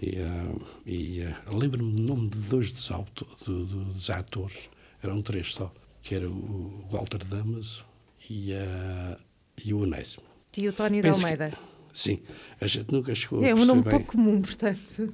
[0.00, 4.68] E, eh, e eh, lembro-me do nome de dois dos, auto, do- do- dos atores,
[5.02, 7.84] eram três só, que era o Walter Damas
[8.28, 9.16] e, eh,
[9.64, 10.24] e o Onésimo.
[10.50, 11.56] Tio Tónio de Penso que- Almeida.
[11.94, 12.20] Sim,
[12.60, 13.90] a gente nunca chegou a É um nome bem.
[13.92, 15.12] pouco comum, portanto.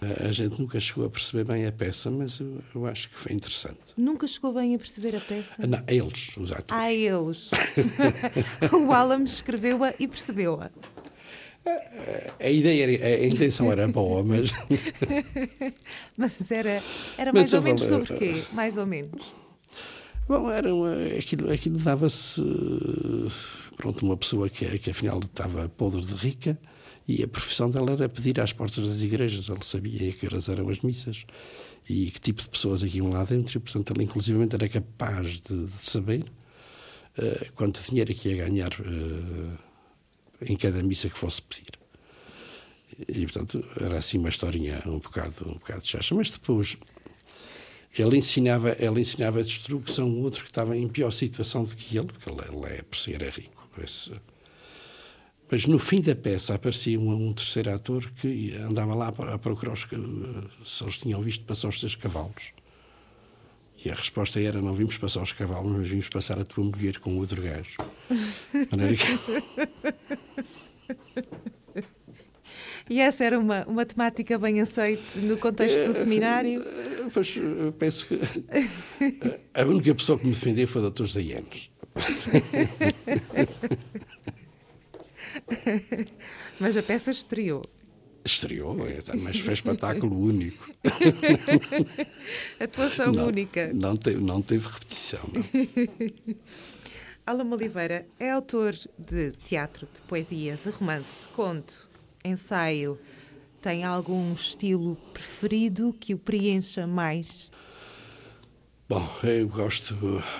[0.00, 3.14] A a gente nunca chegou a perceber bem a peça, mas eu, eu acho que
[3.18, 3.78] foi interessante.
[3.96, 5.56] Nunca chegou bem a perceber a peça?
[5.62, 6.84] Ah, Não, eles, os atores.
[6.84, 7.50] Há eles.
[8.72, 10.70] o Alam escreveu-a e percebeu-a.
[12.40, 14.50] A ideia, era- a, a intenção era boa, mas
[16.16, 16.82] Mas era,
[17.18, 18.44] era Mas mais ou eu menos sobre quê?
[18.52, 19.34] Mais ou menos.
[20.26, 22.42] bom, era uma, aquilo, aquilo dava-se
[23.76, 26.58] pronto uma pessoa que, que afinal estava podre de rica
[27.08, 29.48] e a profissão dela era pedir às portas das igrejas.
[29.48, 31.24] Ele sabia que horas eram as missas
[31.88, 35.40] e que tipo de pessoas aqui iam lá dentro e portanto ele inclusivamente era capaz
[35.40, 36.24] de, de saber
[37.16, 39.56] eh, quanto dinheiro é que ia ganhar eh,
[40.52, 41.66] em cada missa que fosse pedir.
[43.08, 46.14] E, portanto, era assim uma historinha um bocado, um bocado chacha.
[46.16, 46.76] Mas depois,
[47.96, 51.74] ele ensinava, ele ensinava de instrução a um outro que estava em pior situação do
[51.76, 53.68] que ele, porque ele, ele é, por si era rico.
[53.82, 54.12] Esse-
[55.50, 59.72] mas no fim da peça aparecia um, um terceiro ator que andava lá a procurar
[59.72, 59.96] os, ca-
[60.64, 62.52] se eles tinham visto passar os seus cavalos.
[63.84, 66.98] E a resposta era: não vimos passar os cavalos, mas vimos passar a tua mulher
[66.98, 67.76] com outro gajo.
[72.90, 76.62] E essa era uma, uma temática bem aceite no contexto do seminário.
[76.62, 77.38] Eh, Pois,
[77.78, 78.18] penso que
[79.54, 81.04] a única pessoa que me defendeu foi o Dr.
[81.04, 81.70] José Yanes.
[86.58, 87.64] Mas a peça estreou.
[88.24, 90.70] Estreou, é, mas foi espetáculo único.
[92.60, 93.72] Atuação não, única.
[93.72, 95.22] Não teve, não teve repetição.
[95.32, 96.36] Não.
[97.24, 101.88] Alan Oliveira é autor de teatro, de poesia, de romance, conto,
[102.24, 102.98] ensaio.
[103.62, 107.50] Tem algum estilo preferido que o preencha mais?
[108.88, 109.94] Bom, eu gosto,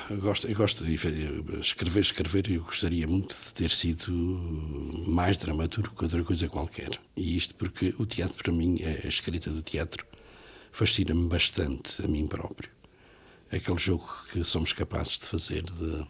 [0.08, 0.94] eu gosto, eu gosto de
[1.61, 2.50] escrever, escrever.
[2.50, 4.11] Eu gostaria muito de ter sido
[5.06, 6.98] mais dramaturgo que outra coisa qualquer.
[7.14, 10.06] E isto porque o teatro, para mim, a escrita do teatro
[10.72, 12.70] fascina-me bastante a mim próprio.
[13.52, 16.06] Aquele jogo que somos capazes de fazer de,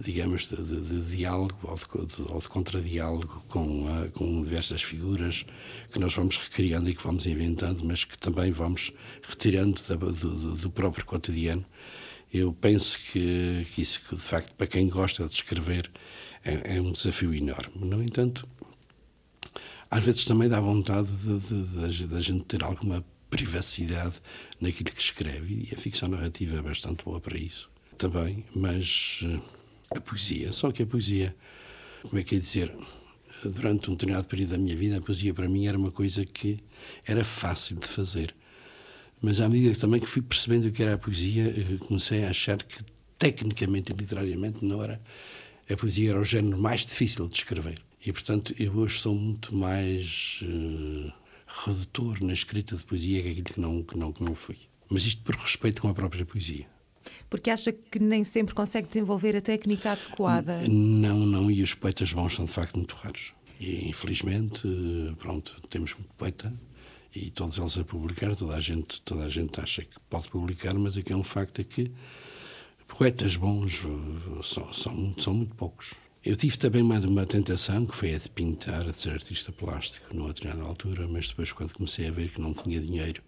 [0.00, 5.44] digamos, de, de, de diálogo ou de, ou de contradiálogo com, ah, com diversas figuras
[5.92, 10.54] que nós vamos recriando e que vamos inventando, mas que também vamos retirando da, do,
[10.56, 11.64] do, próprio cotidiano.
[12.32, 15.90] Eu penso que, que isso, que, de facto, para quem gosta de escrever,
[16.44, 17.72] é, é um desafio enorme.
[17.74, 18.48] No entanto,
[19.90, 21.10] às vezes também dá vontade
[22.08, 24.20] da gente ter alguma privacidade
[24.60, 29.22] naquilo que escreve e a ficção narrativa é bastante boa para isso também, mas
[29.90, 31.34] a poesia, só que a poesia
[32.02, 32.72] como é que é dizer,
[33.44, 36.58] durante um determinado período da minha vida, a poesia para mim era uma coisa que
[37.06, 38.34] era fácil de fazer.
[39.20, 42.30] Mas à medida que também que fui percebendo o que era a poesia, comecei a
[42.30, 42.82] achar que
[43.18, 45.00] tecnicamente e literariamente não era
[45.68, 47.80] a poesia era o género mais difícil de escrever.
[48.04, 51.12] E portanto eu hoje sou muito mais uh,
[51.66, 54.56] redutor na escrita de poesia que aquilo que não que não que não fui.
[54.88, 56.66] Mas isto por respeito com a própria poesia.
[57.28, 60.62] Porque acha que nem sempre consegue desenvolver a técnica adequada?
[60.68, 63.32] Não, não, e os poetas bons são de facto muito raros.
[63.58, 64.62] E infelizmente,
[65.18, 66.52] pronto, temos muito poeta
[67.14, 70.74] e todos eles a publicar, toda a gente, toda a gente acha que pode publicar,
[70.74, 71.90] mas aqui é um facto é que
[72.86, 73.82] poetas bons
[74.42, 75.94] são, são, são muito poucos.
[76.24, 79.50] Eu tive também uma, uma tentação, que foi a de pintar, a de ser artista
[79.50, 83.22] plástico, numa determinada altura, mas depois, quando comecei a ver que não tinha dinheiro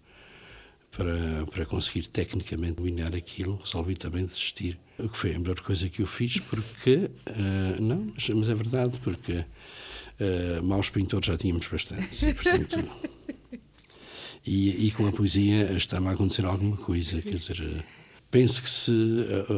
[0.95, 4.79] para, para conseguir tecnicamente dominar aquilo, resolvi também desistir.
[4.97, 7.09] O que foi a melhor coisa que eu fiz, porque.
[7.27, 12.21] Uh, não, mas, mas, é verdade, porque uh, maus pintores já tínhamos bastantes.
[12.21, 12.77] E, portanto.
[14.45, 17.83] e, e com a poesia está-me a acontecer alguma coisa, quer dizer.
[18.29, 18.91] Penso que se,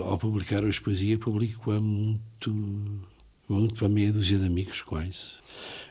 [0.03, 2.51] ao publicar hoje poesia, publico-a muito,
[3.47, 5.35] muito para meia dúzia de amigos, quase.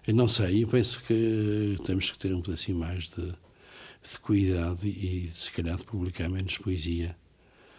[0.07, 3.33] Eu não sei, eu penso que temos que ter um pedacinho mais de,
[4.11, 7.17] de cuidado e, se calhar, de publicar menos poesia.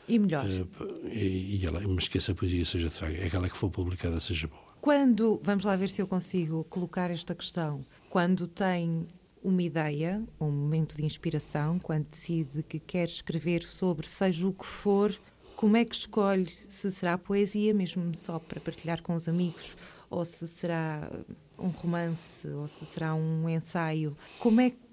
[0.08, 0.46] E melhor.
[0.46, 4.20] Uh, e, e ela, mas que essa poesia seja, de facto, aquela que for publicada
[4.20, 4.66] seja boa.
[4.82, 9.08] Quando, vamos lá ver se eu consigo colocar esta questão, quando tem
[9.44, 14.66] uma ideia, um momento de inspiração, quando decide que quer escrever sobre seja o que
[14.66, 15.16] for,
[15.56, 19.78] como é que escolhe se será poesia, mesmo só para partilhar com os amigos,
[20.10, 21.10] ou se será
[21.58, 24.16] um romance, ou se será um ensaio?
[24.40, 24.85] Como é que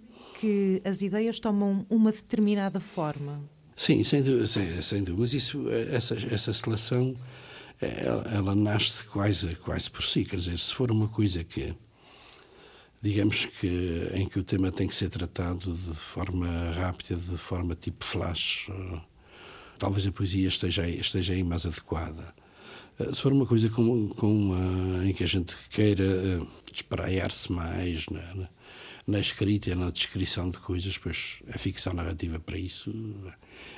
[0.84, 3.42] as ideias tomam uma determinada forma.
[3.76, 5.22] Sim, sem sem, sem dúvida.
[5.22, 7.16] Mas isso, essa, essa seleção,
[7.80, 10.24] ela, ela, nasce quase, quase por si.
[10.24, 11.74] Quer dizer, se for uma coisa que,
[13.00, 17.74] digamos que, em que o tema tem que ser tratado de forma rápida, de forma
[17.74, 18.68] tipo flash,
[19.78, 22.34] talvez a poesia esteja, esteja aí mais adequada.
[23.12, 24.54] Se for uma coisa com, com,
[25.04, 26.04] em que a gente queira
[26.72, 28.48] espraiar-se mais, né,
[29.06, 32.92] na escrita e na descrição de coisas, pois a ficção narrativa para isso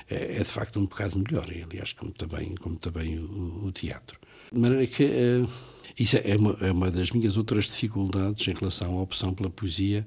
[0.09, 4.19] é, é de facto um bocado melhor, aliás, como também, como também o, o teatro.
[4.51, 5.49] De maneira que uh,
[5.97, 10.05] isso é uma, é uma das minhas outras dificuldades em relação à opção pela poesia,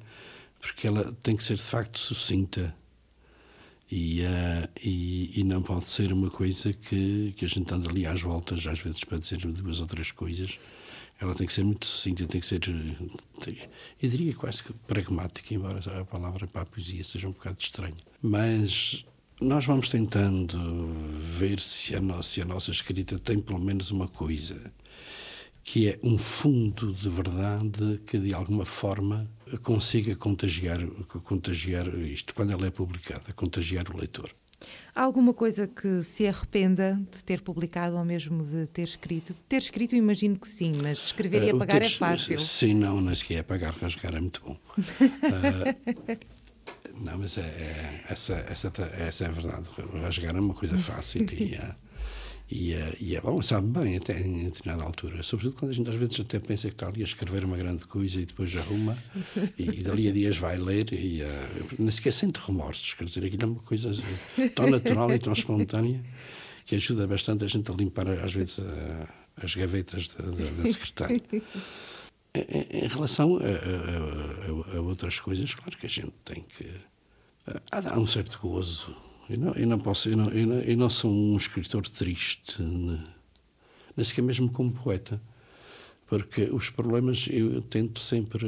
[0.61, 2.75] porque ela tem que ser de facto sucinta.
[3.91, 8.05] E, uh, e, e, não pode ser uma coisa que, que a gente anda ali
[8.05, 10.59] às voltas, às vezes para dizer duas ou três coisas,
[11.21, 12.61] ela tem que ser muito sucinta, tem que ser,
[14.03, 17.97] eu diria quase que pragmática, embora a palavra para a poesia seja um bocado estranha.
[18.23, 19.05] Mas
[19.41, 24.07] nós vamos tentando ver se a, nossa, se a nossa escrita tem pelo menos uma
[24.07, 24.73] coisa,
[25.65, 29.29] que é um fundo de verdade que de alguma forma
[29.63, 30.79] consiga contagiar,
[31.25, 34.31] contagiar isto, quando ela é publicada, contagiar o leitor.
[34.95, 39.33] Há alguma coisa que se arrependa de ter publicado ou mesmo de ter escrito?
[39.33, 42.41] De ter escrito, imagino que sim, mas escrever e eh, apagar uh, é fácil.
[42.41, 44.57] Sim, não, não sequer apagar, rasgar é muito bom.
[44.79, 46.19] uh,
[47.01, 49.71] não, mas é, é, essa, essa, essa é a verdade.
[50.03, 51.55] Rasgar é uma coisa fácil e.
[51.55, 51.88] Uh,
[52.51, 55.23] e, uh, e é bom, sabe bem, até em determinada altura.
[55.23, 57.85] Sobretudo quando a gente às vezes até pensa que está ali a escrever uma grande
[57.85, 58.97] coisa e depois arruma
[59.59, 61.27] e, e dali a dias vai ler e uh,
[61.79, 62.95] nem sequer sente remorsos.
[62.95, 63.91] Quer dizer, aquilo é uma coisa
[64.55, 66.03] tão natural e tão espontânea
[66.65, 68.61] que ajuda bastante a gente a limpar às vezes
[69.43, 71.23] as gavetas da, da, da secretária.
[72.35, 76.71] Em, em relação a, a, a, a, outras coisas, claro que a gente tem que.
[77.71, 78.95] Há um certo gozo
[79.29, 82.63] eu não, eu não posso, eu não, eu não, eu não sou um escritor triste,
[82.63, 85.21] nem sequer mesmo como poeta,
[86.07, 88.47] porque os problemas eu tento sempre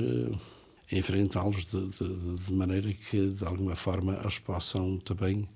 [0.91, 5.49] enfrentá-los de, de, de, maneira que, de alguma forma, eles possam também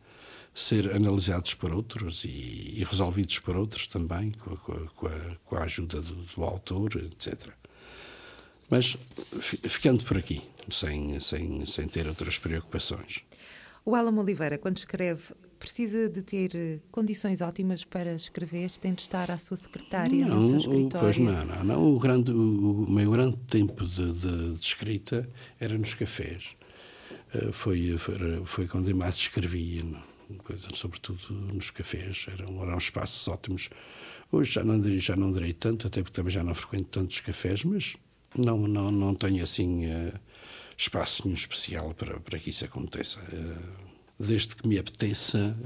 [0.55, 5.57] ser analisados por outros e, e resolvidos por outros também, com a, com a, com
[5.57, 7.51] a ajuda do, do, autor, etc.
[8.71, 8.97] Mas
[9.41, 13.23] ficando por aqui, sem, sem, sem ter outras preocupações.
[13.85, 18.71] O Alan Oliveira, quando escreve, precisa de ter eh, condições ótimas para escrever?
[18.79, 21.01] Tem de estar à sua secretária, não, no seu escritório?
[21.01, 21.65] Pois não, não.
[21.65, 21.95] não.
[21.95, 25.29] O, grande, o, meu grande tempo de, de, de escrita
[25.61, 26.57] era nos cafés.
[27.35, 28.17] Uh, foi, foi,
[28.47, 29.83] foi quando eu mais escrevia,
[30.73, 32.27] sobretudo nos cafés.
[32.33, 33.69] Eram, eram espaços ótimos.
[34.33, 37.21] Hoje já não, direi, já não direi tanto, até porque também já não frequento tantos
[37.21, 37.97] cafés, mas
[38.35, 39.85] não, não, não tenho assim...
[39.85, 40.13] Uh,
[40.77, 43.21] espaço nenhum especial para, para que isso aconteça.
[43.33, 43.85] Eh,
[44.19, 45.57] desde que me apeteça,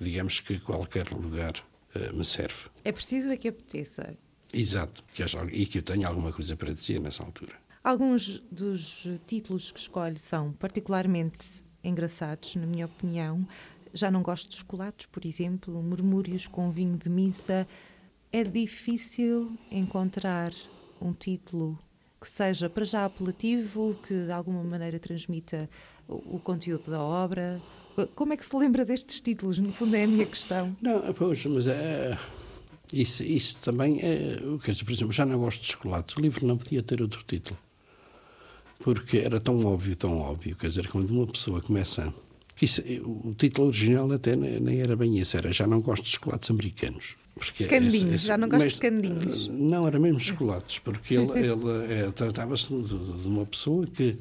[0.00, 1.52] digamos que qualquer lugar
[1.94, 2.70] eh, me serve.
[2.84, 4.16] É preciso é que apeteça.
[4.52, 7.52] Exato, que acho, e que eu tenho alguma coisa para dizer nessa altura.
[7.82, 13.46] Alguns dos títulos que escolho são particularmente engraçados, na minha opinião.
[13.92, 17.66] Já não gosto de chocolates, por exemplo, murmúrios com vinho de missa.
[18.30, 20.52] É difícil encontrar
[21.00, 21.78] um título
[22.22, 25.68] que seja para já apelativo, que de alguma maneira transmita
[26.06, 27.60] o, o conteúdo da obra.
[28.14, 29.58] Como é que se lembra destes títulos?
[29.58, 30.74] No fundo, é a minha questão.
[30.80, 32.16] Não, pois, mas é.
[32.92, 34.38] Isso, isso também é.
[34.64, 36.16] Quer dizer, por exemplo, já não gosto de chocolate.
[36.16, 37.58] O livro não podia ter outro título.
[38.78, 40.54] Porque era tão óbvio, tão óbvio.
[40.54, 42.14] Quer dizer, quando uma pessoa começa.
[42.60, 46.48] Isso, o título original até nem era bem isso, era Já não gosto de chocolates
[46.50, 47.16] americanos.
[47.34, 49.48] Porque candinhos, esse, esse, já não gosto mas, de candinhos.
[49.48, 54.18] Não, era mesmo chocolates, porque ele, ele é, tratava-se de, de, uma pessoa que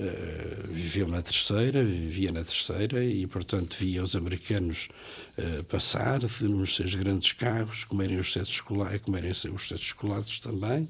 [0.00, 4.88] uh, viveu na terceira, vivia na terceira e, portanto, via os americanos
[5.36, 10.88] uh, passar nos seus grandes carros, comerem os seus chocolates, comerem os seus chocolates também,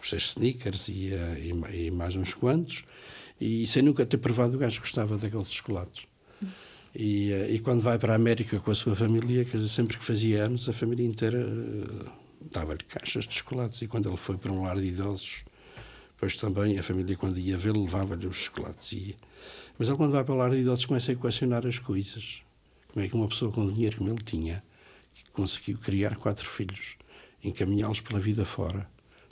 [0.00, 2.84] os seus sneakers e, uh, e, e mais uns quantos,
[3.40, 6.06] e sem nunca ter provado o gajo gostava daqueles chocolates.
[6.94, 9.98] E, eh, e, quando vai para a América com a sua família, quer dizer, sempre
[9.98, 12.12] que fazia anos, a família inteira uh,
[12.52, 13.82] dava-lhe caixas de chocolates.
[13.82, 15.44] E quando ele foi para um lar de idosos,
[16.14, 18.92] depois também a família, quando ia vê-lo, levava-lhe os chocolates.
[18.92, 19.16] E,
[19.76, 22.42] mas ele, quando vai para o lar de idosos, começa a equacionar as coisas.
[22.92, 24.62] Como é que uma pessoa com o dinheiro como ele tinha
[25.32, 26.96] conseguiu criar quatro filhos,
[27.42, 28.88] encaminhá-los pela vida fora,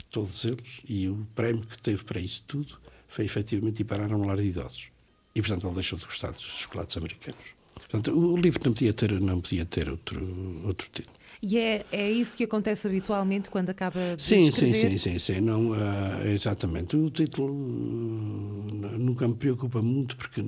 [0.09, 4.15] todos eles, e o prémio que teve para isso tudo foi efetivamente ir parar a
[4.15, 4.92] um lar de idosos.
[5.35, 7.41] E, portanto, ele deixou de gostar dos chocolates americanos.
[7.73, 11.23] Portanto, o livro não podia ter, não podia ter outro, outro título.
[11.45, 14.75] E é, é isso que acontece habitualmente quando acaba de sim, escrever?
[14.75, 15.41] Sim, sim, sim, sim.
[15.41, 16.95] Não, uh, exatamente.
[16.95, 20.41] O título uh, nunca me preocupa muito, porque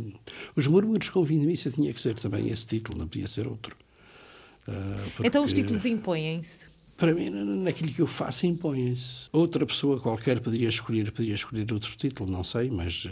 [0.56, 3.76] os murmúrios com missa tinha que ser também esse título, não podia ser outro.
[4.66, 6.70] Uh, porque, então os títulos impõem-se?
[6.96, 9.28] Para mim, naquilo que eu faço, impõem-se.
[9.34, 13.06] Outra pessoa qualquer poderia escolher, poderia escolher outro título, não sei, mas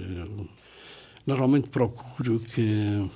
[1.26, 3.10] Normalmente procuro que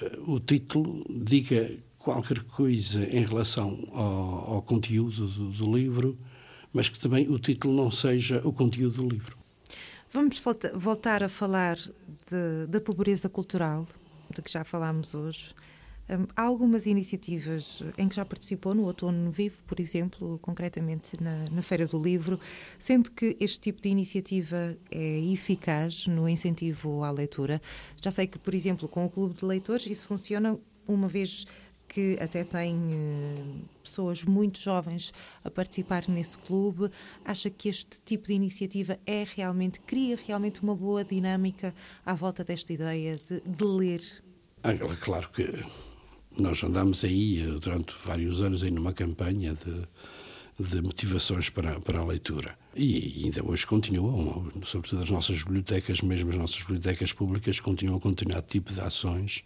[0.00, 6.18] eh, o título diga qualquer coisa em relação ao, ao conteúdo do, do, livro,
[6.72, 9.36] mas que também o título não seja o conteúdo do livro.
[10.12, 10.42] Vamos
[10.74, 13.86] voltar a falar de, da pobreza cultural,
[14.34, 15.54] de que já falámos hoje.
[16.10, 21.48] Hum, há algumas iniciativas em que já participou no Outono Vivo, por exemplo, concretamente na,
[21.50, 22.40] na, Feira do Livro,
[22.80, 27.62] sendo que este tipo de iniciativa é eficaz no incentivo à leitura.
[28.02, 30.58] Já sei que, por exemplo, com o Clube de Leitores isso funciona
[30.88, 31.46] uma vez
[31.86, 35.12] que até tem uh, pessoas muito jovens
[35.44, 36.90] a participar nesse clube.
[37.24, 41.72] Acha que este tipo de iniciativa é realmente, cria realmente uma boa dinâmica
[42.04, 44.02] à volta desta ideia de, de ler?
[44.62, 45.64] Ah, claro que
[46.38, 51.98] nós andámos aí eh, durante vários anos aí numa campanha de, de motivações para, para
[51.98, 52.56] a leitura.
[52.74, 58.00] E ainda hoje continuam, sobretudo as nossas bibliotecas, mesmo as nossas bibliotecas públicas, continuam a
[58.00, 59.42] continuar tipo de ações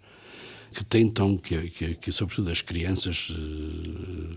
[0.73, 4.37] que tentam que, que, que sobretudo as crianças uh,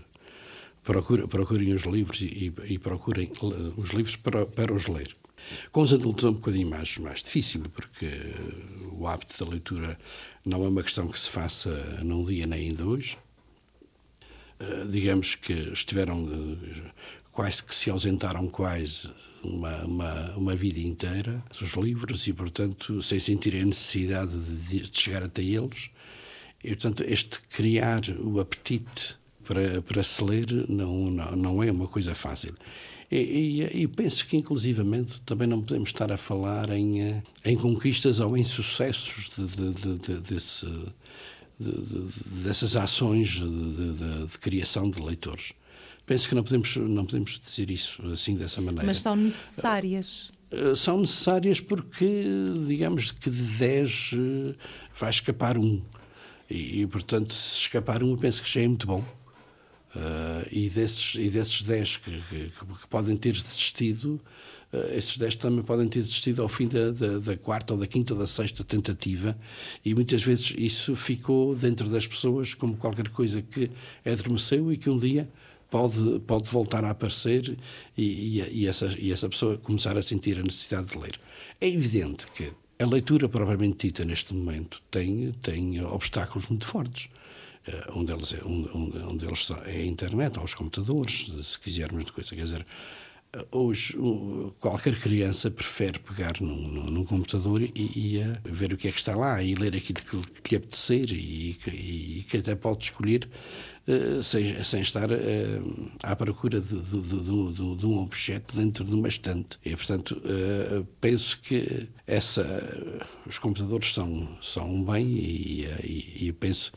[0.84, 3.30] procurem, procurem os livros e, e procurem
[3.76, 5.14] os livros para, para os ler.
[5.70, 8.08] Com os adultos é um bocadinho mais, mais difícil, porque
[8.92, 9.98] o hábito da leitura
[10.44, 11.70] não é uma questão que se faça
[12.02, 13.16] num dia nem em dois.
[14.60, 16.58] Uh, digamos que estiveram uh,
[17.30, 19.08] quase que se ausentaram quase
[19.44, 25.00] uma, uma, uma, vida inteira dos livros e, portanto, sem sentirem a necessidade de, de
[25.00, 25.90] chegar até eles.
[26.64, 31.86] E, portanto, este criar o apetite para, para se ler não, não, não é uma
[31.86, 32.54] coisa fácil.
[33.10, 37.56] E, e, e, penso que, inclusivamente, também não podemos estar a falar em, eh, em
[37.56, 40.66] conquistas ou em sucessos de, de, de, desse,
[42.44, 45.52] dessas ações de, criação de leitores.
[46.04, 48.86] Penso que não podemos, não podemos dizer isso assim, dessa maneira.
[48.86, 50.30] Mas são necessárias.
[50.50, 52.24] Eh, são necessárias porque,
[52.66, 54.54] digamos que de 10 eh,
[54.98, 55.82] vai escapar um.
[56.48, 59.04] E, e, portanto, se escapar um, eu penso que já é muito bom.
[59.98, 64.20] Uh, e, desses, e desses 10 que, que, que, podem ter desistido,
[64.72, 67.86] uh, esses 10 também podem ter desistido ao fim da, da, da, quarta ou da
[67.86, 69.36] quinta ou da sexta tentativa,
[69.84, 73.68] e muitas vezes isso ficou dentro das pessoas como qualquer coisa que
[74.06, 75.28] adormeceu e que um dia
[75.68, 77.58] pode, pode voltar a aparecer
[77.96, 81.18] e, e, e, essa, e essa pessoa começar a sentir a necessidade de ler.
[81.60, 87.08] É evidente que a leitura propriamente dita neste momento tem, tem obstáculos muito fortes.
[87.68, 88.90] Uh, um, deles é, um,
[89.66, 92.34] é a internet, aos computadores, se quisermos de coisa.
[92.34, 92.66] Quer dizer,
[93.52, 93.94] Hoje,
[94.58, 99.14] qualquer criança prefere pegar num, num computador e, e ver o que é que está
[99.14, 103.28] lá e ler aquilo que, que lhe apetecer e, e, que até pode escolher
[103.86, 108.94] uh, sem, sem estar uh, à procura de, de, de, de, um objeto dentro de
[108.94, 109.58] uma estante.
[109.62, 112.42] E, portanto, uh, penso que essa,
[113.26, 116.72] os computadores são, são um bem e, e penso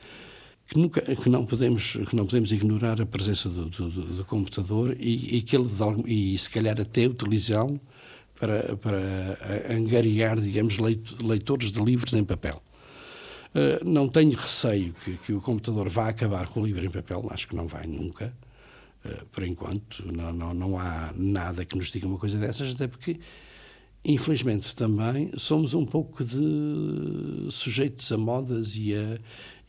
[0.71, 4.95] que, nunca, que, não podemos, que não podemos ignorar a presença do, do, do computador
[4.97, 5.67] e, e, que ele,
[6.07, 7.77] e se calhar até utilizá-lo
[8.39, 9.37] para, para
[9.69, 10.77] angariar, digamos,
[11.21, 12.63] leitores de livros em papel.
[13.53, 17.27] Uh, não tenho receio que, que, o computador vá acabar com o livro em papel,
[17.31, 18.33] acho que não vai nunca,
[19.03, 20.09] uh, por enquanto.
[20.09, 23.19] Não, não, não há nada que nos diga uma coisa dessas, até porque
[24.03, 29.19] infelizmente também somos um pouco de sujeitos a modas e, a,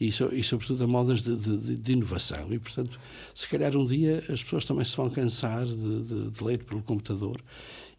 [0.00, 2.52] e, so, e sobretudo a modas de, de, de, inovação.
[2.52, 2.98] E, portanto,
[3.34, 7.40] se calhar um dia as pessoas também se vão cansar de, de, ler pelo computador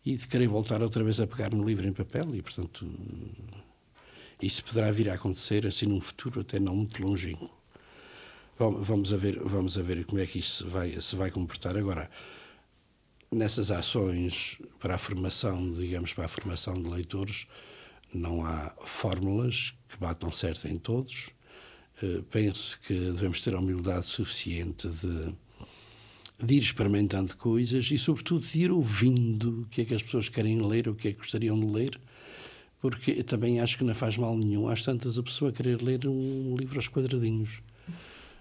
[0.06, 2.86] e de querer voltar outra vez a pegar no livro em papel e, portanto,
[4.42, 7.50] isso poderá vir a acontecer assim num futuro até não muito longínquo.
[8.58, 12.10] Vamos a ver, vamos a ver como é que isso vai, se vai comportar agora
[13.34, 17.48] nessas ações para a formação, digamos, para a formação de leitores,
[18.14, 21.30] não há fórmulas que batam certo em todos.
[22.02, 25.34] Uh, penso que devemos ter a humildade suficiente de,
[26.44, 30.28] de, ir experimentando coisas e, sobretudo, de ir ouvindo o que é que as pessoas
[30.28, 32.00] querem ler, o que é que gostariam de ler,
[32.82, 34.68] porque também acho que não faz mal nenhum.
[34.68, 37.62] Às tantas, a pessoa querer ler um livro aos quadradinhos.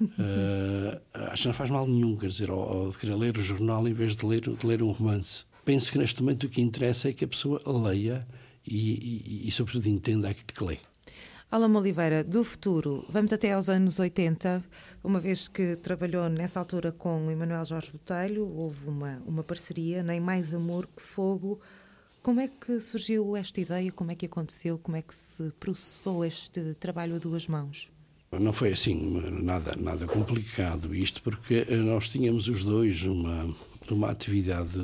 [0.00, 3.42] Uh, acho que não faz mal nenhum, quer dizer, ou, ou de querer ler o
[3.42, 5.44] jornal em vez de ler, de ler um romance.
[5.64, 8.26] Penso que neste momento o que interessa é que a pessoa leia
[8.66, 10.78] e, e, e sobretudo, entenda aquilo que lê.
[11.50, 14.64] Alamo Oliveira, do futuro, vamos até aos anos 80,
[15.04, 20.18] uma vez que trabalhou nessa altura com Emanuel Jorge Botelho, houve uma, uma parceria, Nem
[20.18, 21.60] Mais Amor que Fogo.
[22.22, 23.92] Como é que surgiu esta ideia?
[23.92, 24.78] Como é que aconteceu?
[24.78, 27.91] Como é que se processou este trabalho a duas mãos?
[28.40, 33.54] Não foi assim nada, nada complicado isto, porque eh, nós tínhamos os dois uma,
[33.90, 34.80] uma atividade,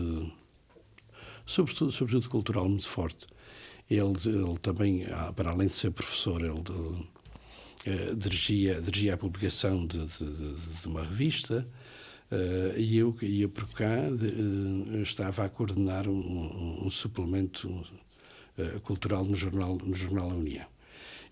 [1.47, 3.27] sobretudo, sobretudo cultural, muito forte.
[3.91, 7.07] Ele, ele também, ah, para além de ser professor, ele uh,
[8.15, 11.67] dirigia, dirigia a publicação de, de, de uma revista
[12.31, 17.87] uh, e eu, ia por cá, de, uh, estava a coordenar um, um, suplemento
[18.83, 20.67] cultural no jornal, no jornal A União.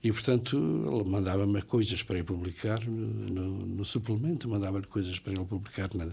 [0.02, 0.56] E, portanto,
[0.90, 6.08] ele mandava-me coisas para eu publicar no, no suplemento, mandava-lhe coisas para ele publicar na,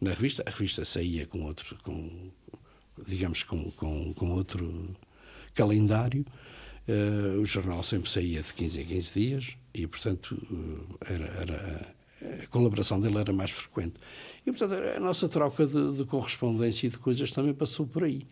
[0.00, 0.42] na revista.
[0.46, 2.30] A revista saía com outro, com,
[3.06, 4.90] digamos, com, com, com outro
[5.54, 6.24] calendário.
[6.88, 11.94] Uh, o jornal sempre saía de 15 em 15 dias e, portanto, uh, era, era,
[12.42, 13.94] a colaboração dele era mais frequente.
[14.44, 18.26] E, portanto, a nossa troca de, de correspondência e de coisas também passou por aí.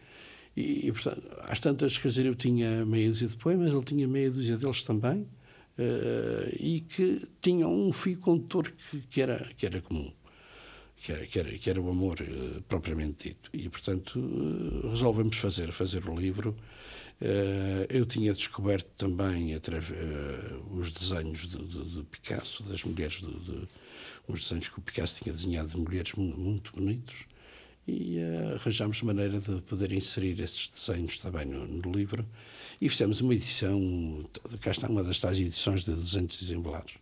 [0.56, 4.06] E, e, portanto, às tantas, quer dizer, eu tinha meia dúzia de poemas, ele tinha
[4.08, 9.64] meia dúzia deles também, uh, e que tinham um fio condutor que, que, era, que
[9.64, 10.12] era comum,
[10.96, 13.50] que era, que era, que era o amor uh, propriamente dito.
[13.52, 16.54] E, portanto, uh, resolvemos fazer, fazer o livro.
[17.90, 19.54] eu tinha descoberto também
[20.70, 23.68] os desenhos de, de, de, Picasso, das mulheres, de,
[24.26, 27.26] uns desenhos que o Picasso tinha desenhado de mulheres muito bonitos
[27.90, 32.24] e uh, arranjámos maneira de poder inserir esses desenhos também no, no, livro
[32.80, 34.24] e fizemos uma edição,
[34.60, 36.94] cá está uma das tais edições de 200 exemplares.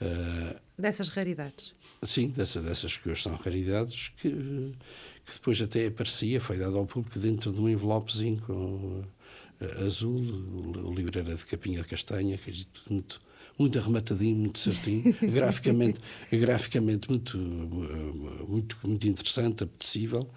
[0.00, 1.74] Uh, dessas raridades?
[2.02, 6.86] Sim, dessa, dessas que hoje são raridades, que, que depois até aparecia, foi dado ao
[6.86, 11.88] público dentro de um envelopezinho com, uh, azul, o, o livro era de capinha de
[11.88, 12.54] castanha, que é
[12.88, 13.20] muito
[13.60, 16.00] muito arrematadinho, muito certinho, graficamente,
[16.32, 20.28] graficamente muito, muito, muito interessante, apetecível.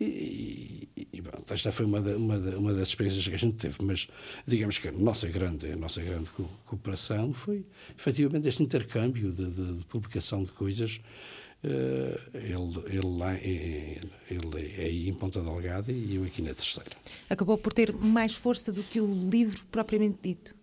[0.00, 3.38] E, e, e bom, esta foi uma, da, uma, da, uma das experiências que a
[3.38, 4.08] gente teve, mas
[4.46, 6.30] digamos que a nossa grande, a nossa grande
[6.64, 7.64] cooperação foi
[7.96, 11.00] efetivamente este intercâmbio de, de, de publicação de coisas.
[11.62, 13.98] Uh, ele, ele, lá, é,
[14.30, 16.90] ele é aí em Ponta Delgada e eu aqui na terceira.
[17.30, 20.54] Acabou por ter mais força do que o livro propriamente dito.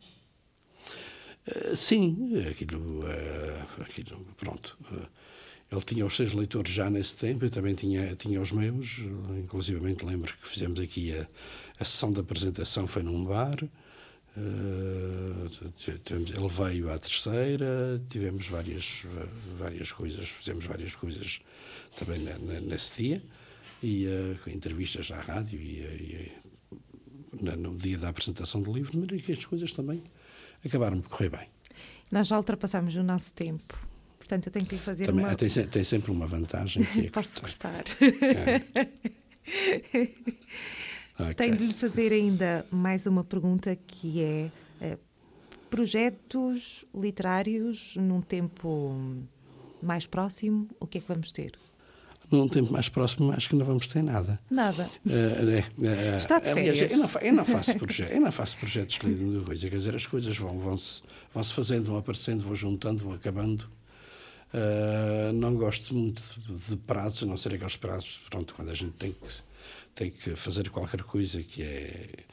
[1.52, 4.78] Eh, sim, aquilo, uh, aquilo pronto.
[4.92, 5.08] Uh,
[5.72, 9.00] ele tinha os seus leitores já nesse tempo, eu também tinha, tinha os meus,
[9.42, 11.26] inclusivamente lembro que fizemos aqui a,
[11.80, 13.56] a sessão de apresentação foi num bar,
[16.04, 19.06] tivemos, ele veio à terceira, tivemos várias,
[19.58, 21.40] várias coisas, fizemos várias coisas
[21.96, 22.20] também
[22.64, 23.24] nesse dia,
[23.82, 24.08] e
[24.54, 26.32] entrevistas à rádio e, e
[27.42, 30.04] no dia da apresentação do livro, mas que as coisas também
[30.68, 31.48] acabaram por correr bem.
[32.12, 33.80] Nós já ultrapassamos o nosso tempo.
[34.18, 35.36] Portanto, eu tenho que lhe fazer Também, uma...
[35.36, 36.84] Tem, tem sempre uma vantagem.
[36.84, 37.84] Que é Posso cortar.
[41.20, 41.36] Ok.
[41.36, 44.98] Tenho de lhe fazer ainda mais uma pergunta que é eh,
[45.70, 48.98] projetos literários num tempo
[49.84, 51.52] mais próximo, o que é que vamos ter?
[52.32, 54.40] Num tempo mais próximo, acho que não vamos ter nada.
[54.50, 54.88] Nada.
[55.08, 56.92] É, é, Está de aliás, férias.
[56.92, 60.06] eu não, eu não faço projetos, eu não faço projetos de coisa, quer dizer, as
[60.06, 61.02] coisas vão, vão, -se,
[61.34, 63.68] vão se fazendo, vão aparecendo, vão juntando, vão acabando.
[64.54, 66.22] Eh, não gosto muito
[66.68, 69.28] de, prazos, a não ser aqueles prazos, pronto, quando a gente tem que,
[69.96, 72.24] tem que fazer qualquer coisa que é,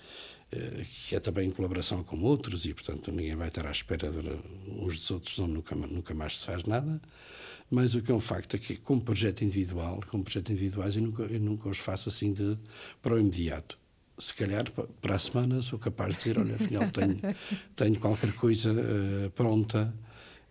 [1.06, 4.10] que é também em colaboração com outros e, portanto, ninguém vai estar à espera
[4.66, 7.00] uns dos outros, não, nunca, nunca mais se faz nada.
[7.70, 11.02] Mas o que é um facto é que, como projeto individual, como projeto individuais, eu
[11.02, 12.56] nunca, eu nunca os faço assim de,
[13.02, 13.78] para o imediato.
[14.18, 17.20] Se calhar pa- para a semana sou capaz de dizer: olha, afinal tenho,
[17.76, 19.94] tenho qualquer coisa eh, pronta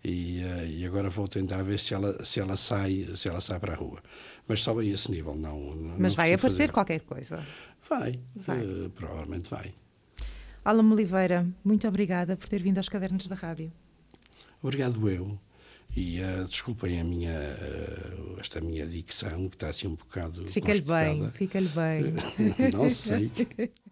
[0.04, 3.60] e, eh, e agora vou tentar ver se ela, se, ela sai, se ela sai
[3.60, 4.02] para a rua.
[4.48, 5.60] Mas só a esse nível, não.
[5.76, 6.72] não Mas vai aparecer fazer.
[6.72, 7.44] qualquer coisa.
[7.90, 8.60] Vai, Vai.
[8.62, 9.74] eh, provavelmente vai.
[10.64, 13.72] Alma Oliveira, muito obrigada por ter vindo aos cadernos da rádio.
[14.62, 15.38] Obrigado eu.
[15.96, 20.48] E eh, desculpem a minha, eh, esta minha dicção, que está assim um bocado.
[20.48, 22.14] Fica-lhe bem, fica-lhe bem.
[22.72, 23.32] Não sei.